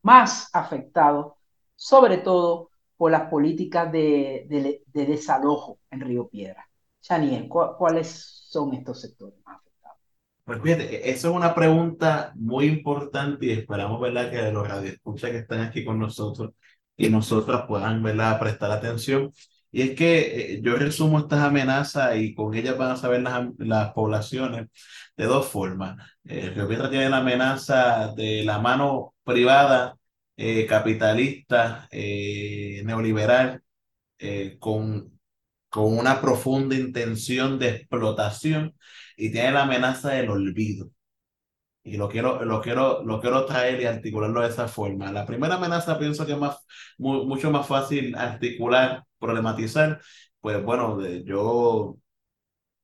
[0.02, 1.34] más afectados
[1.76, 6.68] sobre todo por las políticas de, de, desalojo en Río Piedra.
[7.00, 8.08] Chaniel, ¿cuáles
[8.48, 9.98] son estos sectores más afectados?
[10.44, 14.30] Pues fíjate, e-, eso es una pregunta muy importante y esperamos ¿verdad?
[14.30, 16.52] que los radioescuchas que están aquí con nosotros
[16.96, 18.38] y nosotras puedan ¿verdad?
[18.38, 19.32] prestar atención.
[19.72, 23.48] Y es que eh, yo resumo estas amenazas y con ellas van a saber las,
[23.58, 24.68] las poblaciones
[25.16, 25.96] de dos formas.
[26.24, 29.96] Eh, Río Piedra tiene la amenaza de la mano privada
[30.36, 33.62] eh, capitalista, eh, neoliberal,
[34.18, 35.20] eh, con,
[35.70, 38.74] con una profunda intención de explotación
[39.16, 40.90] y tiene la amenaza del olvido.
[41.82, 45.12] Y lo quiero, lo quiero, lo quiero traer y articularlo de esa forma.
[45.12, 46.56] La primera amenaza pienso que es más,
[46.98, 50.00] mucho más fácil articular, problematizar.
[50.40, 51.98] Pues bueno, yo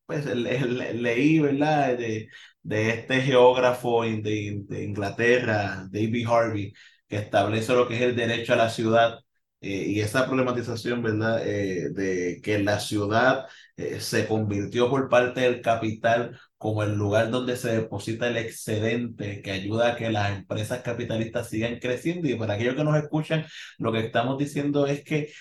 [0.06, 1.96] pues leí, ¿verdad?
[1.98, 2.28] De,
[2.62, 6.72] de este geógrafo de, de Inglaterra, David Harvey,
[7.11, 9.20] que establece lo que es el derecho a la ciudad
[9.61, 11.46] eh, y esa problematización, ¿verdad?
[11.46, 13.46] Eh, de que la ciudad
[13.77, 19.42] eh, se convirtió por parte del capital como el lugar donde se deposita el excedente
[19.42, 22.29] que ayuda a que las empresas capitalistas sigan creciendo.
[22.29, 23.46] Y para aquellos que nos escuchan,
[23.79, 25.33] lo que estamos diciendo es que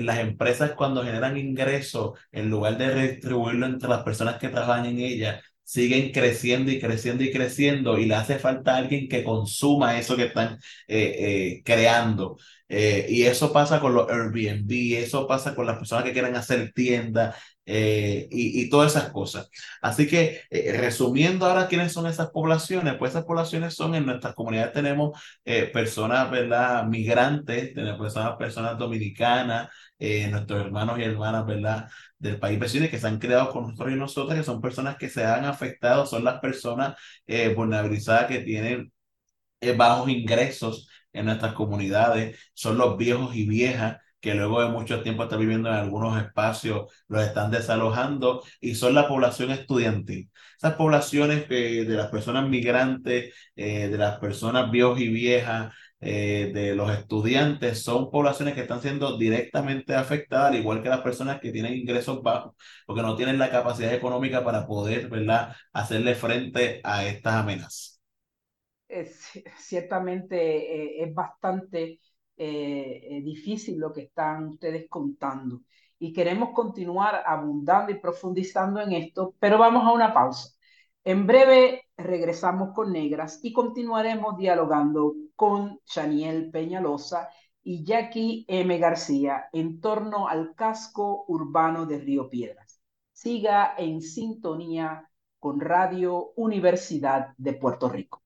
[0.00, 4.98] las empresas cuando generan ingresos, en lugar de redistribuirlo entre las personas que trabajan en
[4.98, 10.16] ellas, siguen creciendo y creciendo y creciendo y le hace falta alguien que consuma eso
[10.16, 12.38] que están eh, eh, creando.
[12.68, 16.72] Eh, y eso pasa con los Airbnb, eso pasa con las personas que quieren hacer
[16.72, 17.36] tiendas,
[17.68, 19.50] y, y, todas esas cosas.
[19.82, 20.42] Así que,
[20.78, 25.20] resumiendo ahora quiénes son esas poblaciones, pues esas poblaciones son en nuestras comunidades tenemos
[25.72, 26.86] personas, ¿verdad?
[26.86, 31.88] Migrantes, tenemos personas, personas dominicanas, nuestros hermanos y hermanas, ¿verdad?
[32.18, 35.08] Del país vecino que se han creado con nosotros y nosotras, que son personas que
[35.08, 36.96] se han afectado, son las personas
[37.54, 38.92] vulnerabilizadas que tienen
[39.76, 45.22] bajos ingresos en nuestras comunidades, son los viejos y viejas que luego de mucho tiempo
[45.22, 50.30] estar viviendo en algunos espacios, los están desalojando y son la población estudiantil.
[50.56, 56.50] Esas poblaciones eh, de las personas migrantes, eh, de las personas viejos y viejas, eh,
[56.52, 61.40] de los estudiantes, son poblaciones que están siendo directamente afectadas, al igual que las personas
[61.40, 62.54] que tienen ingresos bajos,
[62.86, 68.00] porque no tienen la capacidad económica para poder, ¿verdad?, hacerle frente a estas amenazas.
[68.88, 71.98] Es, ciertamente es bastante
[72.36, 75.62] eh, difícil lo que están ustedes contando.
[75.98, 80.50] Y queremos continuar abundando y profundizando en esto, pero vamos a una pausa.
[81.04, 87.28] En breve regresamos con Negras y continuaremos dialogando con Chaniel Peñalosa
[87.62, 88.78] y Jackie M.
[88.78, 92.80] García en torno al casco urbano de Río Piedras.
[93.12, 98.25] Siga en sintonía con Radio Universidad de Puerto Rico.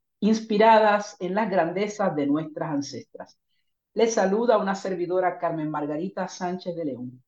[0.21, 3.37] inspiradas en las grandezas de nuestras ancestras.
[3.93, 7.23] Les saluda una servidora Carmen Margarita Sánchez de León.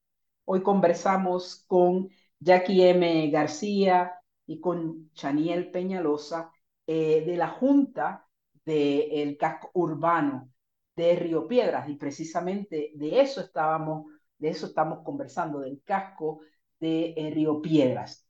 [0.46, 3.30] Hoy conversamos con Jackie M.
[3.32, 4.14] García
[4.46, 6.52] y con Chaniel Peñalosa
[6.86, 8.28] eh, de la Junta
[8.64, 10.50] del Casco Urbano
[10.96, 14.06] de Río Piedras y precisamente de eso estábamos,
[14.38, 16.42] de eso estamos conversando, del casco
[16.80, 18.28] de eh, Río Piedras.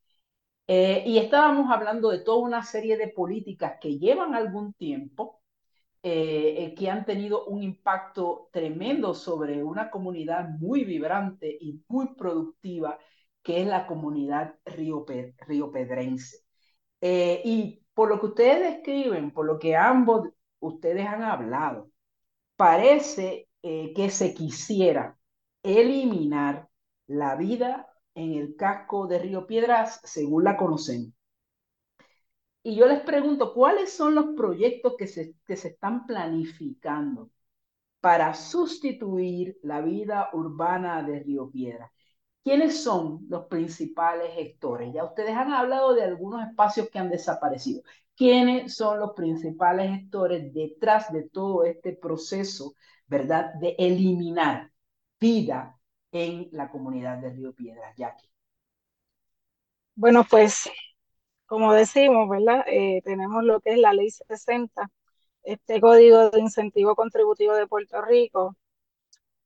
[0.67, 5.41] Eh, y estábamos hablando de toda una serie de políticas que llevan algún tiempo,
[6.03, 12.15] eh, eh, que han tenido un impacto tremendo sobre una comunidad muy vibrante y muy
[12.15, 12.97] productiva,
[13.41, 15.05] que es la comunidad río,
[15.47, 16.39] río pedrense.
[17.01, 21.91] y por lo que ustedes describen, por lo que ambos ustedes han hablado,
[22.55, 25.17] parece que se quisiera
[25.63, 26.69] eliminar
[27.07, 31.13] la vida en el casco de Río Piedras, según la conocen.
[32.63, 37.29] Y yo les pregunto, ¿cuáles son los proyectos que se, que se están planificando
[38.01, 41.91] para sustituir la vida urbana de Río Piedras?
[42.43, 44.93] ¿Quiénes son los principales gestores?
[44.93, 47.83] Ya ustedes han hablado de algunos espacios que han desaparecido.
[48.15, 52.75] ¿Quiénes son los principales gestores detrás de todo este proceso,
[53.07, 54.71] verdad, de eliminar
[55.19, 55.79] vida
[56.13, 58.29] en la comunidad de Río Piedras, Jackie?
[59.95, 60.69] Bueno, pues
[61.45, 62.63] como decimos, ¿verdad?
[62.67, 64.89] Eh, tenemos lo que es la ley 60,
[65.43, 68.55] este código de incentivo contributivo de Puerto Rico,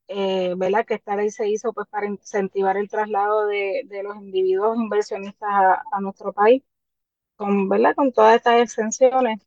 [0.08, 0.86] eh, ¿verdad?
[0.86, 5.50] Que esta ley se hizo pues para incentivar el traslado de, los individuos inversionistas
[5.92, 6.64] a, nuestro país,
[7.36, 7.96] con, ¿verdad?
[7.96, 9.42] Con todas estas exenciones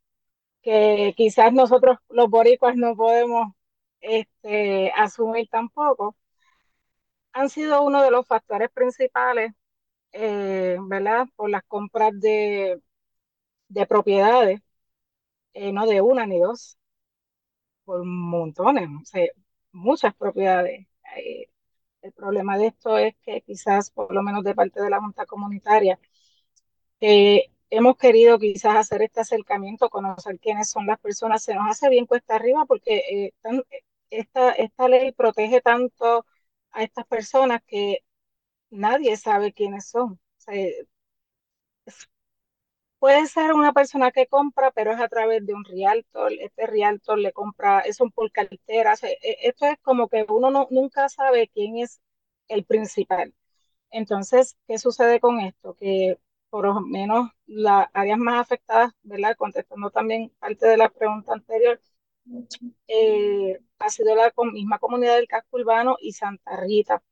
[0.61, 3.53] que quizás nosotros los boricuas no podemos
[4.01, 6.15] este, asumir tampoco
[7.33, 9.53] han sido uno de los factores principales,
[10.13, 11.27] eh, ¿verdad?
[11.35, 12.81] Por las compras de,
[13.89, 14.61] propiedades,
[15.53, 16.77] eh, no de una ni dos,
[17.85, 18.87] por montones,
[19.71, 20.87] muchas propiedades.
[21.17, 21.47] Eh,
[22.01, 25.25] el problema de esto es que quizás, por lo menos de parte de la Junta
[25.25, 25.99] Comunitaria,
[27.69, 32.05] hemos querido quizás hacer este acercamiento, conocer quiénes son las personas, se nos hace bien
[32.05, 33.33] cuesta arriba porque
[34.09, 36.25] esta, esta ley protege tanto
[36.71, 37.99] a estas personas que
[38.71, 40.19] nadie sabe quiénes son.
[42.99, 46.31] puede ser una persona que compra, pero es a través de un realtor.
[46.39, 48.93] Este realtor le compra, es un por cartera.
[49.03, 51.99] E, esto es como que uno no, nunca sabe quién es
[52.47, 53.33] el principal.
[53.91, 55.75] Entonces, ¿qué sucede con esto?
[55.75, 59.35] Que por lo menos las áreas más afectadas, ¿verdad?
[59.37, 61.81] Contestando también parte de la pregunta anterior,
[62.87, 67.03] eh, ha sido la misma comunidad del casco urbano y Santa Rita,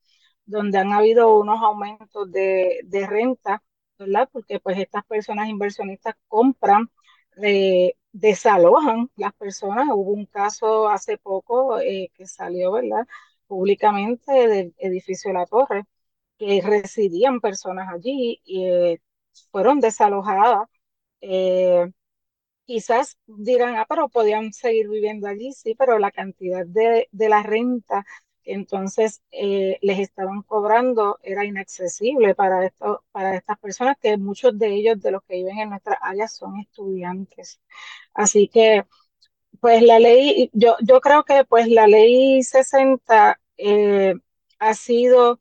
[0.46, 3.64] donde han habido unos aumentos de, renta,
[3.98, 4.30] ¿verdad?
[4.32, 6.90] Porque pues estas personas inversionistas compran
[8.12, 9.88] desalojan las personas.
[9.92, 13.08] Hubo un caso hace poco eh, que salió, ¿verdad?
[13.48, 15.86] Públicamente del edificio La Torre,
[16.38, 19.02] que residían personas allí y eh,
[19.52, 20.68] fueron desalojadas.
[21.22, 21.92] Eh,
[22.70, 27.44] quizás dirán, ah, pero podían seguir viviendo allí, sí, pero la cantidad de, de la
[27.44, 28.06] renta
[28.44, 34.68] que entonces les estaban cobrando era inaccesible para, esto, para estas personas, que muchos de
[34.76, 37.60] ellos, de los que viven en nuestra área, son estudiantes.
[38.14, 38.86] Así que,
[39.62, 44.16] pues la ley, yo, yo creo que pues la ley 60 eh,
[44.60, 45.40] ha sido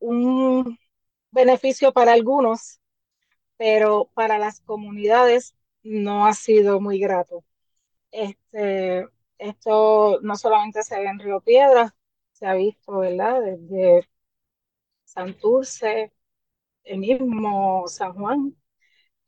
[0.00, 0.78] un
[1.32, 2.80] beneficio para algunos,
[3.58, 7.44] pero para las comunidades no ha sido muy grato.
[8.12, 9.06] Este,
[9.38, 11.92] esto no solamente se ve en Río Piedras,
[12.32, 13.42] se ha visto, ¿verdad?
[13.42, 14.08] Desde
[15.04, 16.12] Santurce,
[16.84, 18.56] el mismo San Juan,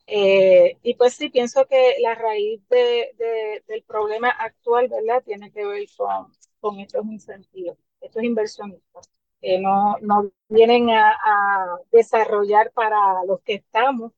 [0.07, 5.65] eh, y pues sí, pienso que la raíz de, del problema actual, ¿verdad?, tiene que
[5.65, 9.09] ver con, con estos incentivos, estos inversionistas,
[9.41, 14.11] que no, no vienen a, a, desarrollar para los que estamos,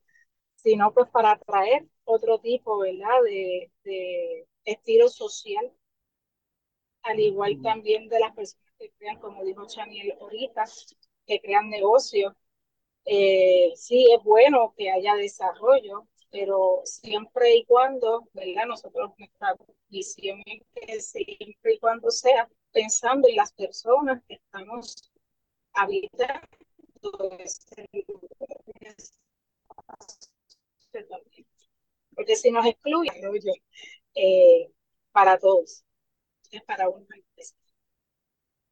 [0.56, 5.72] sino pues para atraer otro tipo, ¿verdad?, de, de estilo social,
[7.02, 10.64] al igual también de las personas que crean, como dijo Chaniel ahorita,
[11.26, 12.34] que crean negocios
[13.06, 18.66] eh, sí es bueno que haya desarrollo, pero siempre y cuando, ¿verdad?
[18.68, 19.56] Nosotros nuestra
[19.88, 24.96] visión es que siempre y cuando sea pensando en las personas que estamos
[25.74, 26.48] habitando
[27.38, 27.86] ese
[32.16, 33.12] Porque si nos excluye,
[34.14, 34.72] eh,
[35.12, 35.84] para todos,
[36.50, 37.54] es para empresa.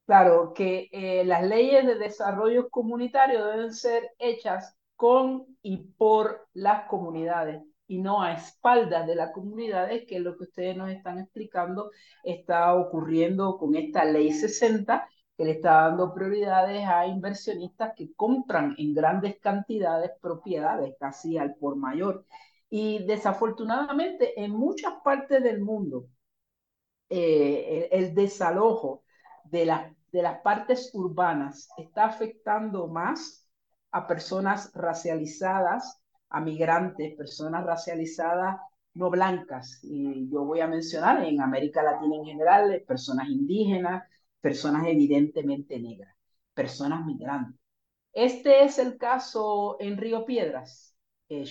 [0.07, 6.89] Claro, que eh, las leyes de desarrollo comunitario deben ser hechas con y por las
[6.89, 11.19] comunidades y no a espaldas de las comunidades, que es lo que ustedes nos están
[11.19, 11.91] explicando
[12.23, 18.75] está ocurriendo con esta ley 60, que le está dando prioridades a inversionistas que compran
[18.79, 22.25] en grandes cantidades propiedades, casi al por mayor.
[22.77, 26.09] Y desafortunadamente en muchas partes del mundo,
[27.09, 29.05] eh, el, desalojo
[29.45, 33.49] de las, de las partes urbanas está afectando más
[33.93, 38.59] a personas racializadas, a migrantes, personas racializadas
[38.95, 39.79] no blancas.
[39.85, 44.03] Y yo voy a mencionar en América Latina en general, personas indígenas,
[44.41, 46.13] personas evidentemente negras,
[46.55, 47.61] personas migrantes.
[48.13, 50.97] Este es el caso en Río Piedras,
[51.29, 51.45] eh,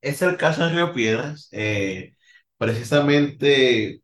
[0.00, 1.48] Es el caso en Río Piedras.
[1.52, 2.14] Eh,
[2.56, 4.02] precisamente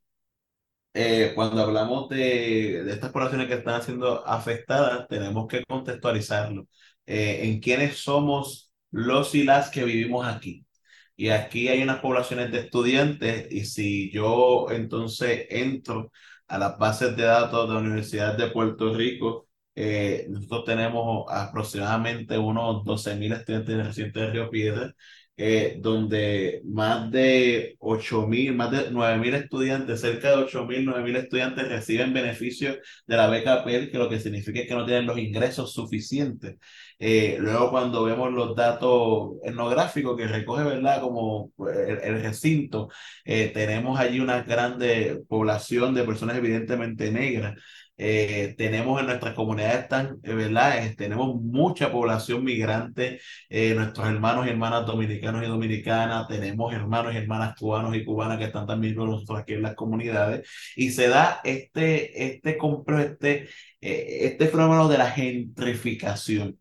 [0.94, 6.66] eh, cuando hablamos de, de, estas poblaciones que están siendo afectadas, tenemos que contextualizarlo
[7.06, 10.66] eh, en quiénes somos los y las que vivimos aquí.
[11.16, 16.12] Y aquí hay unas poblaciones de estudiantes y si yo entonces entro
[16.48, 22.38] a las bases de datos de la Universidad de Puerto Rico, eh, nosotros tenemos aproximadamente
[22.38, 24.94] unos 12.000 estudiantes residentes de Río Piedra
[25.36, 30.84] eh, donde más de 8 mil, más de 9 mil estudiantes, cerca de 8 mil,
[30.84, 34.74] 9 mil estudiantes reciben beneficios de la beca PEL, que lo que significa es que
[34.74, 36.56] no tienen los ingresos suficientes.
[36.98, 41.00] Eh, luego cuando vemos los datos etnográficos que recoge, ¿verdad?
[41.02, 42.88] Como el, el recinto,
[43.24, 47.54] eh, tenemos allí una grande población de personas evidentemente negras.
[47.98, 50.84] Eh, tenemos en nuestras comunidades tan, eh, ¿verdad?
[50.84, 53.20] Eh, tenemos mucha población migrante,
[53.50, 58.44] nuestros hermanos y hermanas dominicanos y dominicanas, tenemos hermanos y hermanas cubanos y cubanas que
[58.44, 62.58] están también con nosotros aquí en las comunidades, y se da este, este,
[62.98, 63.48] este,
[63.80, 66.58] este fenómeno de la gentrificación.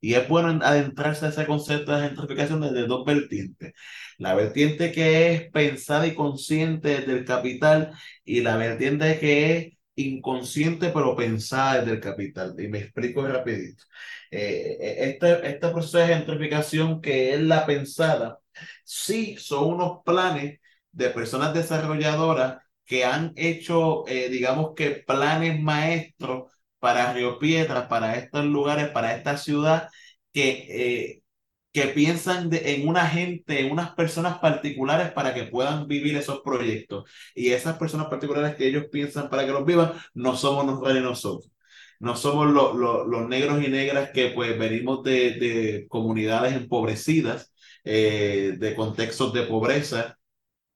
[0.00, 3.72] Y es bueno adentrarse a ese concepto de gentrificación desde dos vertientes.
[4.18, 7.92] La vertiente que es pensada y consciente del capital
[8.24, 12.54] y la vertiente que es inconsciente pero pensada desde el capital.
[12.58, 13.84] Y me explico rapidito.
[14.30, 18.38] Eh, eh, este, este de gentrificación que es la pensada,
[18.84, 20.60] sí son unos planes
[20.92, 28.16] de personas desarrolladoras que han hecho, eh, digamos que planes maestros para Río Piedras, para
[28.16, 29.88] estos lugares, para esta ciudad,
[30.32, 31.17] que
[31.80, 37.10] que piensan en una gente, en unas personas particulares para que puedan vivir esos proyectos.
[37.34, 41.50] Y esas personas particulares que ellos piensan para que los vivan, no somos nosotros.
[42.00, 47.52] No somos los negros y negras que pues venimos de, de comunidades empobrecidas,
[47.84, 50.18] eh, de contextos de pobreza,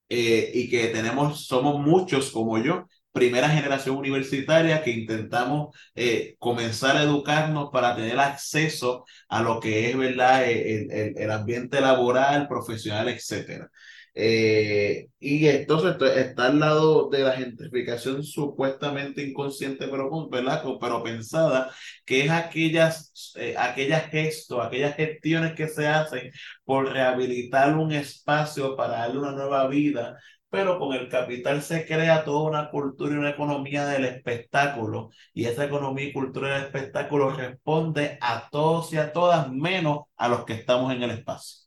[0.08, 6.96] eh, y que tenemos, somos muchos como yo, primera generación universitaria que intentamos eh, comenzar
[6.96, 12.48] a educarnos para tener acceso a lo que es verdad el, el, el ambiente laboral,
[12.48, 13.70] profesional, etcétera.
[14.14, 20.62] Eh, y entonces está al lado de la gentrificación supuestamente inconsciente, pero, ¿verdad?
[20.80, 21.70] pero pensada,
[22.04, 26.30] que es aquellas, eh, aquellas gestos, aquellas gestiones que se hacen
[26.64, 30.18] por rehabilitar un espacio para darle una nueva vida,
[30.52, 35.46] pero con el capital se crea toda una cultura y una economía del espectáculo, y
[35.46, 40.44] esa economía y cultura del espectáculo responde a todos y a todas, menos a los
[40.44, 41.62] que estamos en el espacio.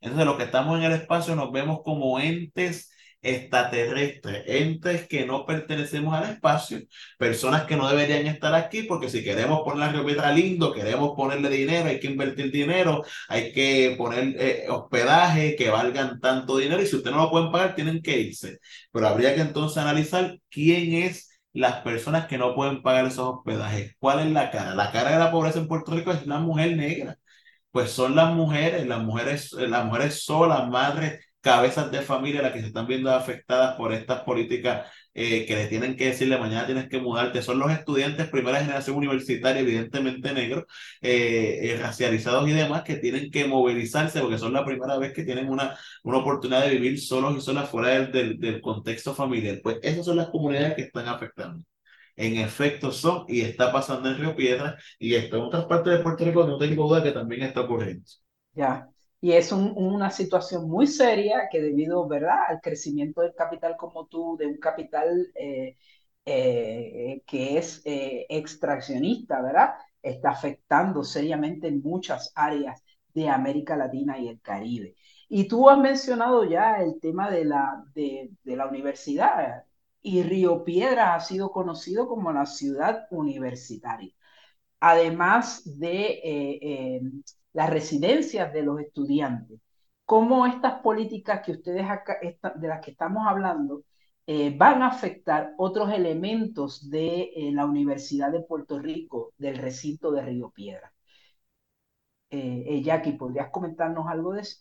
[0.00, 2.90] Entonces, los que estamos en el espacio nos vemos como entes
[3.26, 6.80] extraterrestres, entes que no pertenecemos al espacio,
[7.18, 11.48] personas que no deberían estar aquí, porque si queremos poner la Piedra lindo, queremos ponerle
[11.50, 16.86] dinero, hay que invertir dinero, hay que poner eh, hospedaje que valgan tanto dinero, y
[16.86, 18.58] si ustedes no lo pueden pagar, tienen que irse.
[18.92, 23.94] Pero habría que entonces analizar quién es las personas que no pueden pagar esos hospedajes.
[23.98, 24.74] ¿Cuál es la cara?
[24.74, 27.18] La cara de la pobreza en Puerto Rico es una mujer negra
[27.76, 32.60] pues son las mujeres, las mujeres, las mujeres solas, madres, cabezas de familia las que
[32.60, 36.88] se están viendo afectadas por estas políticas eh, que le tienen que decirle mañana tienes
[36.88, 37.40] que mudarte.
[37.42, 40.64] Son los estudiantes primera generación universitaria, evidentemente negros,
[41.00, 45.24] eh, eh, racializados y demás, que tienen que movilizarse porque son la primera vez que
[45.24, 49.60] tienen una, una oportunidad de vivir solos y solas fuera del, del, del contexto familiar.
[49.62, 51.64] Pues esas son las comunidades que están afectando
[52.16, 56.02] en efecto son y está pasando en Río Piedras y esto en otras partes de
[56.02, 58.04] Puerto Rico no tengo duda que también está ocurriendo.
[58.54, 58.88] Ya,
[59.20, 64.36] y es una situación muy seria que debido, ¿verdad?, al crecimiento del capital como tú,
[64.38, 65.76] de un capital eh,
[66.24, 72.82] eh, que es eh, extraccionista, ¿verdad?, está afectando seriamente en muchas áreas
[73.14, 74.94] de América Latina y el Caribe.
[75.28, 79.64] Y tú has mencionado ya el tema de la, de, de la universidad
[80.02, 84.12] y Río Piedras ha sido conocido como la ciudad universitaria.
[84.80, 87.00] Además de eh, eh,
[87.56, 89.60] las residencias de los estudiantes,
[90.04, 92.18] cómo estas políticas que ustedes acá,
[92.56, 93.82] de las que estamos hablando
[94.26, 100.22] eh, van a afectar otros elementos de la Universidad de Puerto Rico, del recinto de
[100.22, 100.92] Río Piedras.
[102.30, 104.58] Jackie, ¿podrías comentarnos algo de eso?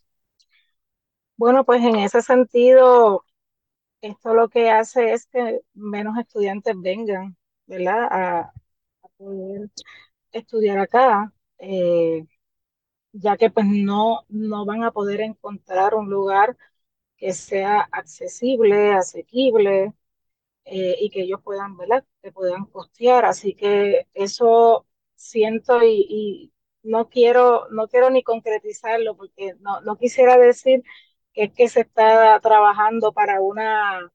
[1.38, 3.26] Bueno, pues en ese sentido,
[4.02, 7.38] esto lo que hace es que menos estudiantes vengan,
[7.68, 8.08] ¿verdad?
[8.12, 8.54] A,
[9.18, 9.70] poder
[10.32, 12.26] estudiar acá, eh,
[13.16, 16.58] ya que pues no, no van a poder encontrar un lugar
[17.18, 19.94] que sea accesible, asequible
[20.66, 22.06] eh, y que ellos puedan, ¿verdad?
[22.22, 23.26] Que puedan costear.
[23.26, 24.86] Así que eso
[25.16, 26.52] siento y,
[26.84, 30.84] no quiero, no quiero ni concretizarlo porque no, no quisiera decir
[31.34, 34.12] que es que se está trabajando para una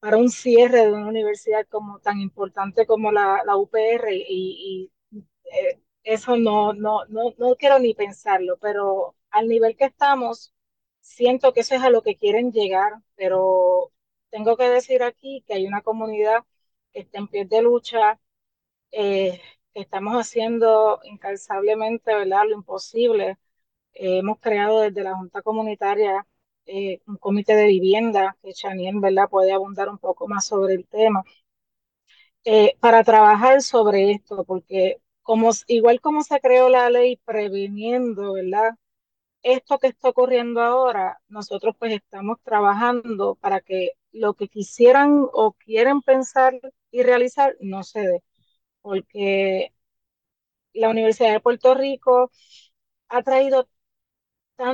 [0.00, 4.92] para un cierre de una universidad como tan importante como la, la UPR y,
[5.52, 10.52] eh, eso no, no, no, no quiero ni pensarlo, pero al nivel que estamos,
[11.00, 13.92] siento que eso es a lo que quieren llegar, pero
[14.30, 16.44] tengo que decir aquí que hay una comunidad
[16.92, 18.20] que está en pie de lucha,
[18.92, 19.40] eh,
[19.74, 22.44] que estamos haciendo incansablemente ¿verdad?
[22.48, 23.38] lo imposible
[23.94, 26.26] eh, hemos creado desde la Junta Comunitaria
[26.66, 29.28] eh, un comité de vivienda, que Chanien ¿verdad?
[29.30, 31.24] puede abundar un poco más sobre el tema,
[32.80, 38.72] para trabajar sobre esto, porque como, igual como se creó la ley previniendo, ¿verdad?
[39.42, 45.52] Esto que está ocurriendo ahora, nosotros pues estamos trabajando para que lo que quisieran o
[45.54, 46.54] quieren pensar
[46.90, 48.24] y realizar no se dé,
[48.82, 49.74] porque
[50.72, 52.30] la Universidad de Puerto Rico
[53.08, 53.68] ha traído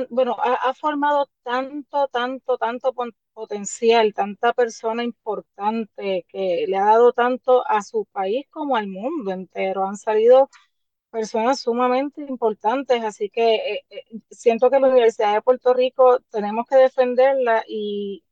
[0.09, 2.93] bueno, ha, formado tanto, tanto, tanto
[3.33, 9.31] potencial, tanta persona importante que le ha dado tanto a su país como al mundo
[9.31, 9.87] entero.
[9.87, 10.49] Han salido
[11.11, 16.65] personas sumamente importantes, así que eh, eh, siento que la Universidad de Puerto Rico tenemos
[16.67, 18.23] que defenderla y,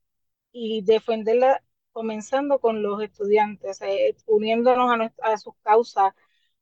[0.52, 6.14] y defenderla comenzando con los estudiantes, eh, uniéndonos a, a sus causas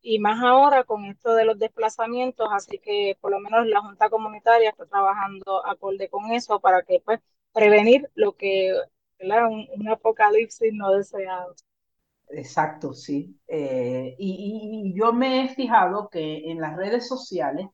[0.01, 4.09] y más ahora con esto de los desplazamientos, así que por lo menos la Junta
[4.09, 7.19] Comunitaria está trabajando acorde con eso para que pues
[7.53, 8.73] prevenir lo que,
[9.19, 9.47] ¿verdad?
[9.49, 11.55] Un, apocalipsis no deseado.
[12.29, 13.39] Exacto, sí.
[13.47, 17.67] Eh, y, yo me he fijado que en las redes sociales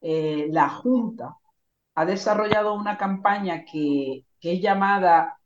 [0.00, 1.36] eh, la Junta
[1.94, 5.38] ha desarrollado una campaña que, que es llamada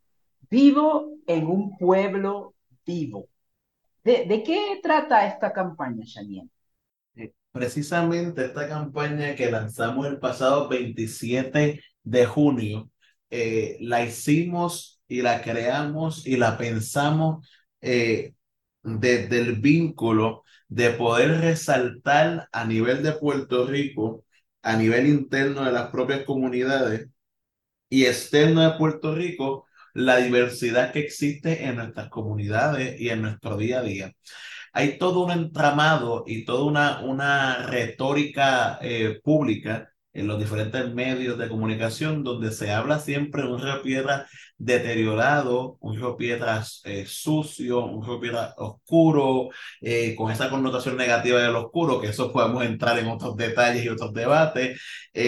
[0.49, 2.55] Vivo en un pueblo
[2.85, 3.29] vivo.
[4.07, 6.49] ¿De, qué trata esta campaña, Shanien?
[7.17, 12.89] Eh, precisamente esta campaña que lanzamos el pasado 27 de junio,
[13.31, 17.51] eh, la hicimos y la creamos y la pensamos
[17.81, 18.35] eh,
[18.85, 24.25] del vínculo de poder resaltar a nivel de Puerto Rico,
[24.63, 27.09] a nivel interno de las propias comunidades
[27.89, 29.66] y externo de Puerto Rico,
[29.97, 34.13] la diversidad que existe en nuestras comunidades y en nuestro día a día.
[34.73, 41.39] Hay todo un entramado y toda una, una retórica eh, pública en los diferentes medios
[41.39, 44.27] de comunicación donde se habla siempre de un río piedra
[44.59, 49.51] deteriorado, un río piedra eh, sucio, un río piedra oscuro,
[49.81, 53.89] eh, con esa connotación negativa del oscuro, que eso podemos entrar en otros detalles y
[53.89, 54.81] otros debates,
[55.13, 55.21] y,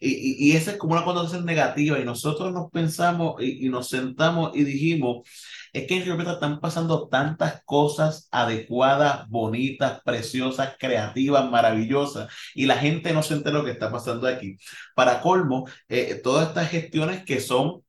[0.00, 3.88] y, y, esa es como una connotación negativa y nosotros nos pensamos y, y nos
[3.88, 5.28] sentamos y dijimos,
[5.76, 12.78] es que en Río están pasando tantas cosas adecuadas, bonitas, preciosas, creativas, maravillosas, y la
[12.78, 14.56] gente no se entera lo que está pasando aquí.
[14.94, 17.82] Para colmo, eh, todas estas gestiones que son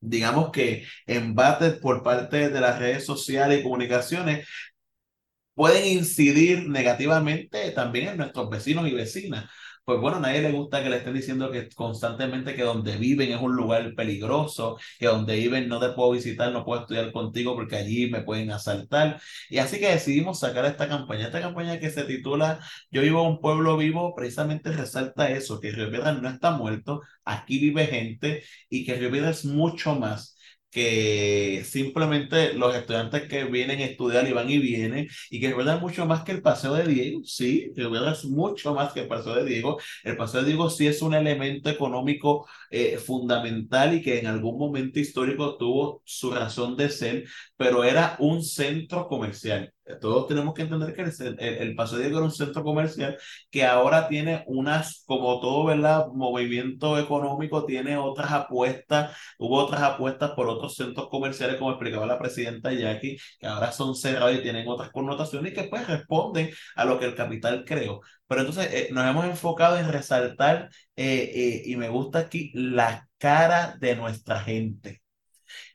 [0.00, 4.46] digamos que embates por parte de las redes sociales y comunicaciones
[5.54, 9.50] pueden incidir negativamente también en nuestros vecinos y vecinas
[9.86, 13.30] pues bueno, a nadie le gusta que le estén diciendo que constantemente que donde viven
[13.32, 17.54] es un lugar peligroso, que donde viven no te puedo visitar, no puedo estudiar contigo
[17.54, 19.20] porque allí me pueden asaltar.
[19.48, 21.26] Y así que decidimos sacar esta campaña.
[21.26, 22.58] Esta campaña que se titula
[22.90, 27.58] Yo vivo un pueblo vivo, precisamente resalta eso, que Río Piedras no está muerto, aquí
[27.60, 30.35] vive gente y que Río Piedras es mucho más
[30.76, 35.80] que simplemente los estudiantes que vienen a estudiar y van y vienen, y que recuerdan
[35.80, 39.44] mucho más que el Paseo de Diego, sí, es mucho más que el Paseo de
[39.46, 39.78] Diego.
[40.04, 44.58] El Paseo de Diego sí es un elemento económico eh, fundamental y que en algún
[44.58, 47.24] momento histórico tuvo su razón de ser,
[47.56, 49.72] pero era un centro comercial.
[50.00, 53.16] Todos tenemos que entender que el, el, Paseo de Diego era un centro comercial
[53.50, 56.08] que ahora tiene unas, como todo, ¿verdad?
[56.12, 62.18] Movimiento económico, tiene otras apuestas, hubo otras apuestas por otros centros comerciales, como explicaba la
[62.18, 66.84] presidenta Jackie, que ahora son cerrados y tienen otras connotaciones y que pues responden a
[66.84, 68.00] lo que el capital creó.
[68.26, 73.08] Pero entonces eh, nos hemos enfocado en resaltar, eh, eh, y me gusta aquí, la
[73.18, 75.02] cara de nuestra gente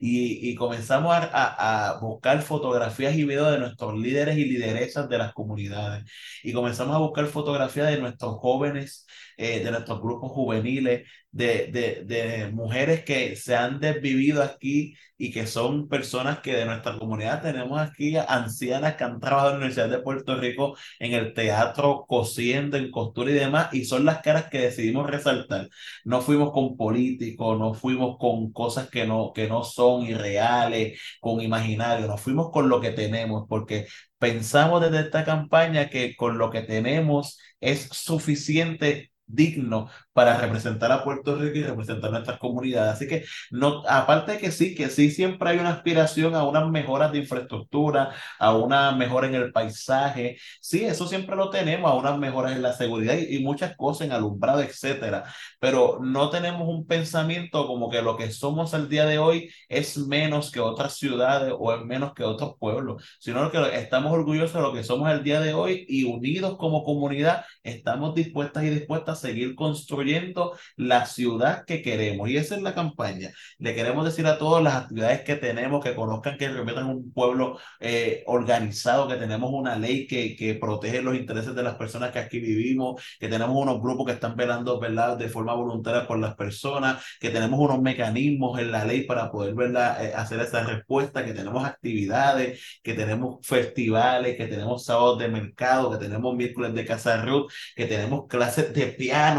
[0.04, 5.34] y, comenzamos a, a, buscar fotografías y videos de nuestros líderes y lideresas de las
[5.34, 6.04] comunidades.
[6.44, 9.06] Y comenzamos a buscar fotografías de nuestros jóvenes,
[9.38, 15.32] eh, de nuestros grupos juveniles, de, de, de, mujeres que se han desvivido aquí y
[15.32, 19.58] que son personas que de nuestra comunidad tenemos aquí ancianas que han trabajado en la
[19.66, 24.22] Universidad de Puerto Rico en el teatro, cosiendo, en costura y demás, y son las
[24.22, 25.70] caras que decidimos resaltar.
[26.04, 31.42] No fuimos con políticos, no fuimos con cosas que no, que no son irreales, con
[31.42, 33.88] imaginario, nos fuimos con lo que tenemos, porque
[34.18, 41.04] pensamos desde esta campaña que con lo que tenemos es suficiente digno para representar a
[41.04, 42.94] Puerto Rico y representar nuestras comunidades.
[42.94, 46.70] Así que, no, aparte de que sí, que sí siempre hay una aspiración a unas
[46.70, 51.96] mejoras de infraestructura, a una mejora en el paisaje, sí, eso siempre lo tenemos, a
[51.96, 55.24] unas mejoras en la seguridad y, y muchas cosas en alumbrado, etcétera,
[55.60, 59.98] pero no tenemos un pensamiento como que lo que somos el día de hoy es
[59.98, 64.62] menos que otras ciudades o es menos que otros pueblos, sino que estamos orgullosos de
[64.62, 69.20] lo que somos el día de hoy y unidos como comunidad estamos dispuestas y dispuestas
[69.22, 72.30] seguir construyendo la ciudad que queremos.
[72.30, 73.32] Y esa es la campaña.
[73.58, 77.60] Le queremos decir a todos las actividades que tenemos, que conozcan que representan un pueblo
[77.80, 82.20] eh, organizado, que tenemos una ley que, que protege los intereses de las personas que
[82.20, 85.18] aquí vivimos, que tenemos unos grupos que están velando ¿verdad?
[85.18, 89.54] de forma voluntaria por las personas, que tenemos unos mecanismos en la ley para poder
[89.54, 90.04] ¿verdad?
[90.06, 95.92] Eh, hacer esa respuesta, que tenemos actividades, que tenemos festivales, que tenemos sábados de mercado,
[95.92, 98.84] que tenemos miércoles de Casa Ruth, que tenemos clases de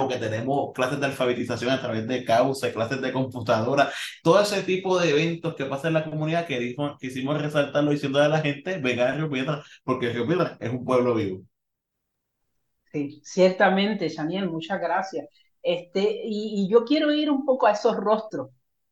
[0.08, 3.90] que tenemos clases de alfabetización a través de causa, clases de computadora,
[4.22, 8.28] todo ese tipo de eventos que pasa en la comunidad que quisimos resaltarlo diciendo a
[8.28, 11.42] la gente, venga a Río Piedra, porque Río Piedra es un pueblo vivo.
[12.92, 15.26] Sí, ciertamente, Janiel, muchas gracias.
[15.62, 18.50] Este, y, yo quiero ir un poco a esos rostros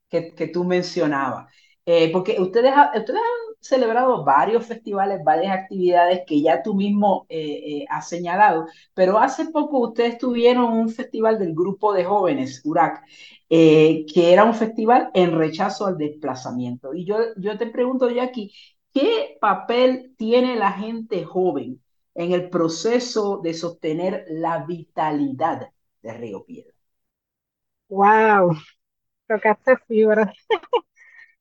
[0.08, 1.52] que, que tú mencionabas,
[1.84, 7.82] eh, porque ustedes, ustedes han celebrado varios festivales, varias actividades que ya tú mismo eh,
[7.82, 13.02] eh, has señalado, pero hace poco ustedes tuvieron un festival del grupo de jóvenes, URAC,
[13.50, 16.94] eh, que era un festival en rechazo al desplazamiento.
[16.94, 18.52] Y yo, yo te pregunto, Jackie,
[18.92, 21.82] ¿qué papel tiene la gente joven
[22.14, 25.68] en el proceso de sostener la vitalidad
[26.02, 26.72] de Río Piedra?
[27.88, 28.56] ¡Wow!
[29.28, 30.32] Tocaste fibra.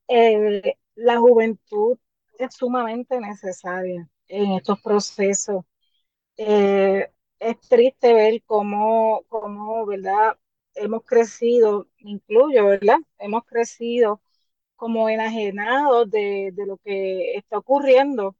[0.07, 1.97] eh, la juventud
[2.39, 5.65] es sumamente necesaria en estos procesos.
[6.37, 7.09] Eh,
[7.39, 10.37] es triste ver cómo, cómo, ¿verdad?
[10.75, 12.99] Hemos crecido, incluyo, ¿verdad?
[13.19, 14.21] Hemos crecido
[14.77, 18.35] como enajenados de, de lo que está ocurriendo.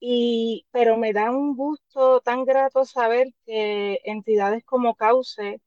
[0.00, 5.60] Y, pero me da un gusto tan grato saber que entidades como Cauce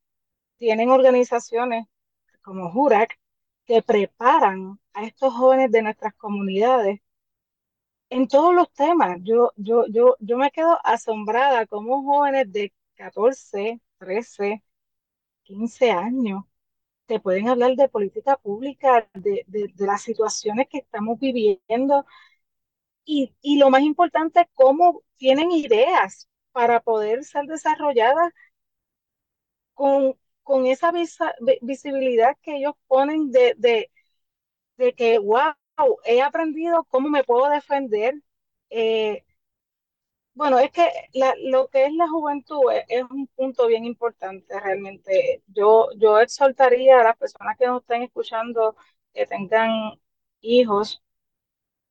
[0.57, 1.85] tienen organizaciones
[2.43, 3.19] como Jurac
[3.65, 7.01] que preparan a estos jóvenes de nuestras comunidades
[8.09, 9.19] en todos los temas.
[9.23, 14.63] Yo, yo, yo, yo me quedo asombrada como jóvenes de 14, 13,
[15.43, 16.43] 15 años
[17.07, 22.05] te pueden hablar de política pública, de, de, las situaciones que estamos viviendo
[23.05, 28.31] y, y, lo más importante, cómo tienen ideas para poder ser desarrolladas
[29.73, 33.91] con, con esa visa, visibilidad que ellos ponen de, de,
[34.77, 35.53] de que, wow,
[36.05, 38.15] he aprendido cómo me puedo defender.
[38.69, 39.23] Eh,
[40.33, 44.59] bueno, es que la, lo que es la juventud es, es, un punto bien importante
[44.59, 45.43] realmente.
[45.47, 48.75] Yo, yo exhortaría a las personas que nos estén escuchando,
[49.13, 49.99] que tengan
[50.41, 51.03] hijos,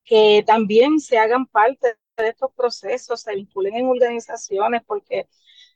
[0.05, 5.29] que también se hagan parte de estos procesos, se vinculen en organizaciones, porque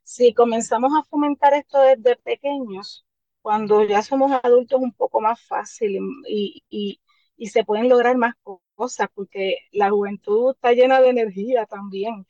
[0.04, 3.06] si comenzamos a fomentar esto desde pequeños,
[3.42, 5.98] cuando ya somos adultos un poco más fácil
[6.28, 7.00] y, y,
[7.36, 8.34] y se pueden lograr más
[8.74, 12.26] cosas, porque la juventud está llena de energía también.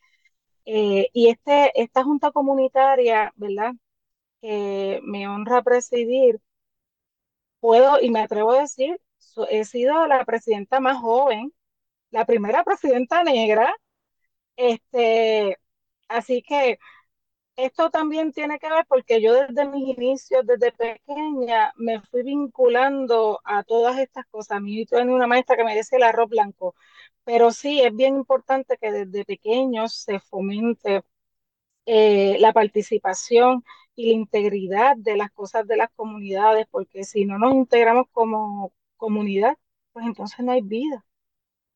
[0.67, 3.75] Eh, y este, esta junta comunitaria, ¿verdad?
[4.43, 6.41] Que me honra presidir,
[7.61, 9.01] puedo y me atrevo a decir,
[9.51, 11.53] he sido la presidenta más joven,
[12.11, 13.75] la primera presidenta negra,
[14.57, 15.59] este,
[16.09, 16.79] así que
[17.57, 23.41] esto también tiene que ver porque yo desde mis inicios, desde pequeña, me fui vinculando
[23.45, 24.59] a todas estas cosas.
[24.59, 26.75] A mí tenía una maestra que me decía el arroz blanco,
[27.25, 31.03] pero sí es bien importante que desde pequeños se fomente
[31.87, 37.39] eh, la participación y la integridad de las cosas de las comunidades, porque si no
[37.39, 39.57] nos integramos como comunidad,
[39.93, 41.05] pues entonces no hay vida.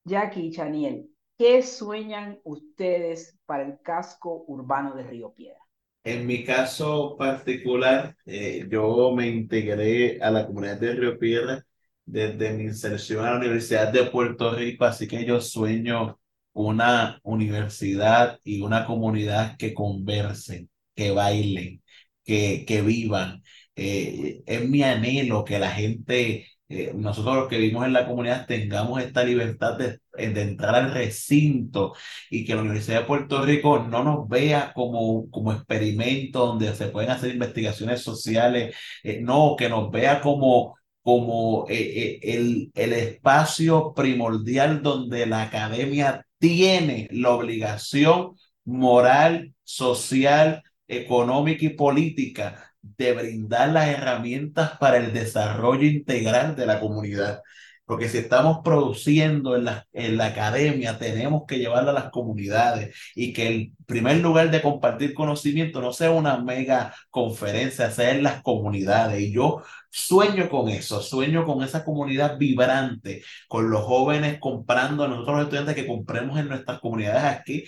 [0.04, 5.65] Jackie y Chaniel, ¿qué sueñan ustedes para el casco urbano de Río Piedra?
[6.06, 11.66] En mi caso particular, eh, yo me integré a la comunidad de Río Piedra
[12.04, 16.20] desde mi inserción a la Universidad de Puerto Rico, así que yo sueño
[16.52, 21.82] una universidad y una comunidad que conversen, que bailen,
[22.24, 23.42] que, que vivan.
[23.74, 28.46] Eh, es mi anhelo que la gente eh, nosotros los que vivimos en la comunidad
[28.46, 31.94] tengamos esta libertad de, eh, de, entrar al recinto
[32.28, 36.88] y que la Universidad de Puerto Rico no nos vea como, como experimento donde se
[36.88, 44.82] pueden hacer investigaciones sociales, eh, no, que nos vea como, como el, el espacio primordial
[44.82, 48.32] donde la academia tiene la obligación
[48.64, 52.65] moral, social, económica y política
[52.96, 57.42] de brindar las herramientas para el desarrollo integral de la comunidad.
[57.86, 62.96] Porque si estamos produciendo en la, en la academia, tenemos que llevarlo a las comunidades
[63.14, 68.24] y que el primer lugar de compartir conocimiento no sea una mega conferencia, sea en
[68.24, 69.20] las comunidades.
[69.22, 75.36] Y yo sueño con eso, sueño con esa comunidad vibrante, con los jóvenes comprando, nosotros
[75.36, 77.64] los estudiantes que compremos en nuestras comunidades aquí.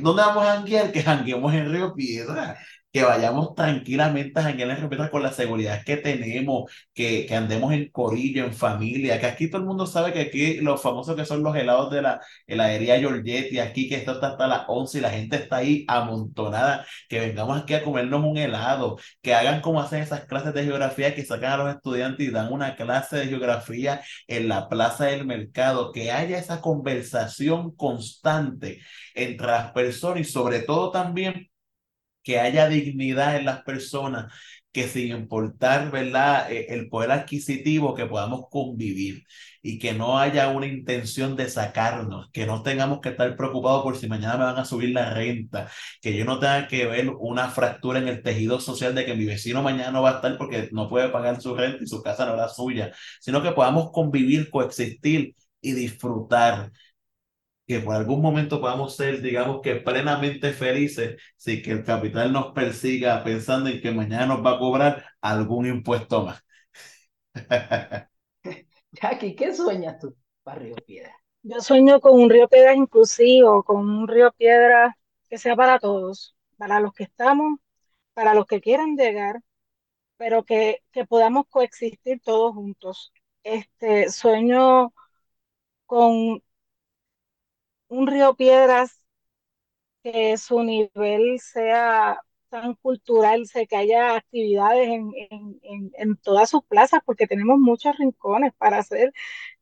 [0.00, 0.92] ¿Dónde vamos a janguear?
[0.92, 2.58] Que janguemos en Río Piedra
[2.94, 7.90] que vayamos tranquilamente a janguear en con la seguridad que tenemos, que, que andemos en
[7.90, 11.42] corillo, en familia, que aquí todo el mundo sabe que aquí los famosos que son
[11.42, 15.10] los helados de la heladería Giorgetti, aquí que esto está hasta las 11 y la
[15.10, 20.00] gente está ahí amontonada, que vengamos aquí a comernos un helado, que hagan como hacen
[20.00, 24.02] esas clases de geografía que sacan a los estudiantes y dan una clase de geografía
[24.28, 28.80] en la plaza del mercado, que haya esa conversación constante
[29.16, 31.48] entre las personas y sobre todo también
[32.24, 34.32] que haya dignidad en las personas,
[34.72, 39.24] que sin importar, ¿verdad?, eh, el poder adquisitivo, que podamos convivir
[39.62, 43.96] y que no haya una intención de sacarnos, que no tengamos que estar preocupados por
[43.96, 45.70] si mañana me van a subir la renta,
[46.02, 49.24] que yo no tenga que ver una fractura en el tejido social de que mi
[49.26, 52.26] vecino mañana no va a estar porque no puede pagar su renta y su casa
[52.26, 56.72] no es la suya, sino que podamos convivir, coexistir y disfrutar
[57.66, 62.52] que por algún momento podamos ser, digamos que plenamente felices sin que el capital nos
[62.52, 66.44] persiga pensando en que mañana nos va a cobrar algún impuesto más.
[68.92, 71.14] Jackie, ¿qué sueñas tú para Río Piedra?
[71.42, 74.96] Yo sueño con un Río Piedra inclusivo, con un Río Piedra
[75.28, 77.58] que sea para todos, para los que estamos,
[78.14, 79.40] para los que quieran llegar,
[80.16, 83.12] pero que, que podamos coexistir todos juntos.
[83.42, 84.92] Este sueño
[85.86, 86.42] con
[87.88, 89.00] un Río Piedras
[90.02, 92.20] que su nivel sea
[92.50, 95.12] tan cultural, que haya actividades en,
[95.62, 99.12] en, en, todas sus plazas, porque tenemos muchos rincones para hacer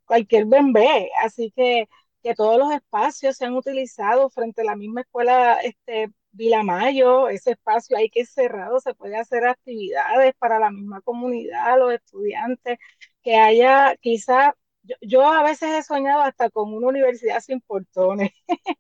[0.07, 1.11] cualquier bebé.
[1.25, 1.89] Así que
[2.23, 7.53] que todos los espacios se han utilizado frente a la misma escuela este, Vilamayo, ese
[7.53, 12.79] espacio ahí que es cerrado, se puede hacer actividades para la misma comunidad, los estudiantes,
[13.23, 14.57] que haya quizá,
[15.01, 18.33] yo, a veces he soñado hasta con una universidad sin portones,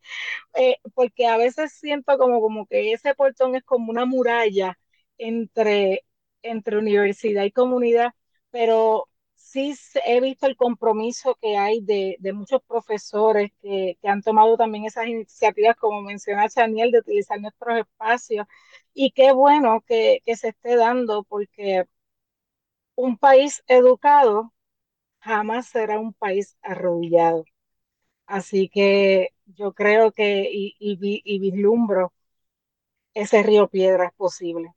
[0.54, 4.78] eh, porque a veces siento como, como que ese portón es como una muralla
[5.18, 6.04] entre,
[6.42, 8.12] entre universidad y comunidad,
[8.50, 9.08] pero
[9.52, 9.74] sí
[10.06, 15.76] he visto el compromiso que hay de, muchos profesores que, han tomado también esas iniciativas,
[15.76, 18.46] como menciona Chaniel, de utilizar nuestros espacios.
[18.94, 21.84] Y qué bueno que, se esté dando, porque
[22.94, 24.52] un país educado
[25.22, 27.44] jamás será un país arrodillado.
[28.26, 32.12] Así que yo creo que y, y vislumbro
[33.14, 34.74] ese río Piedras posible.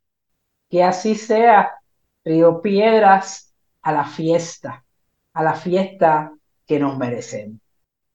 [0.70, 1.80] Que así sea,
[2.24, 4.86] río Piedras a la fiesta,
[5.34, 6.34] a la fiesta
[6.66, 7.60] que nos merecemos.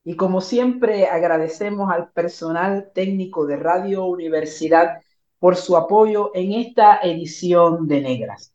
[0.05, 5.01] Y como siempre, agradecemos al personal técnico de Radio Universidad
[5.39, 8.55] por su apoyo en esta edición de Negras.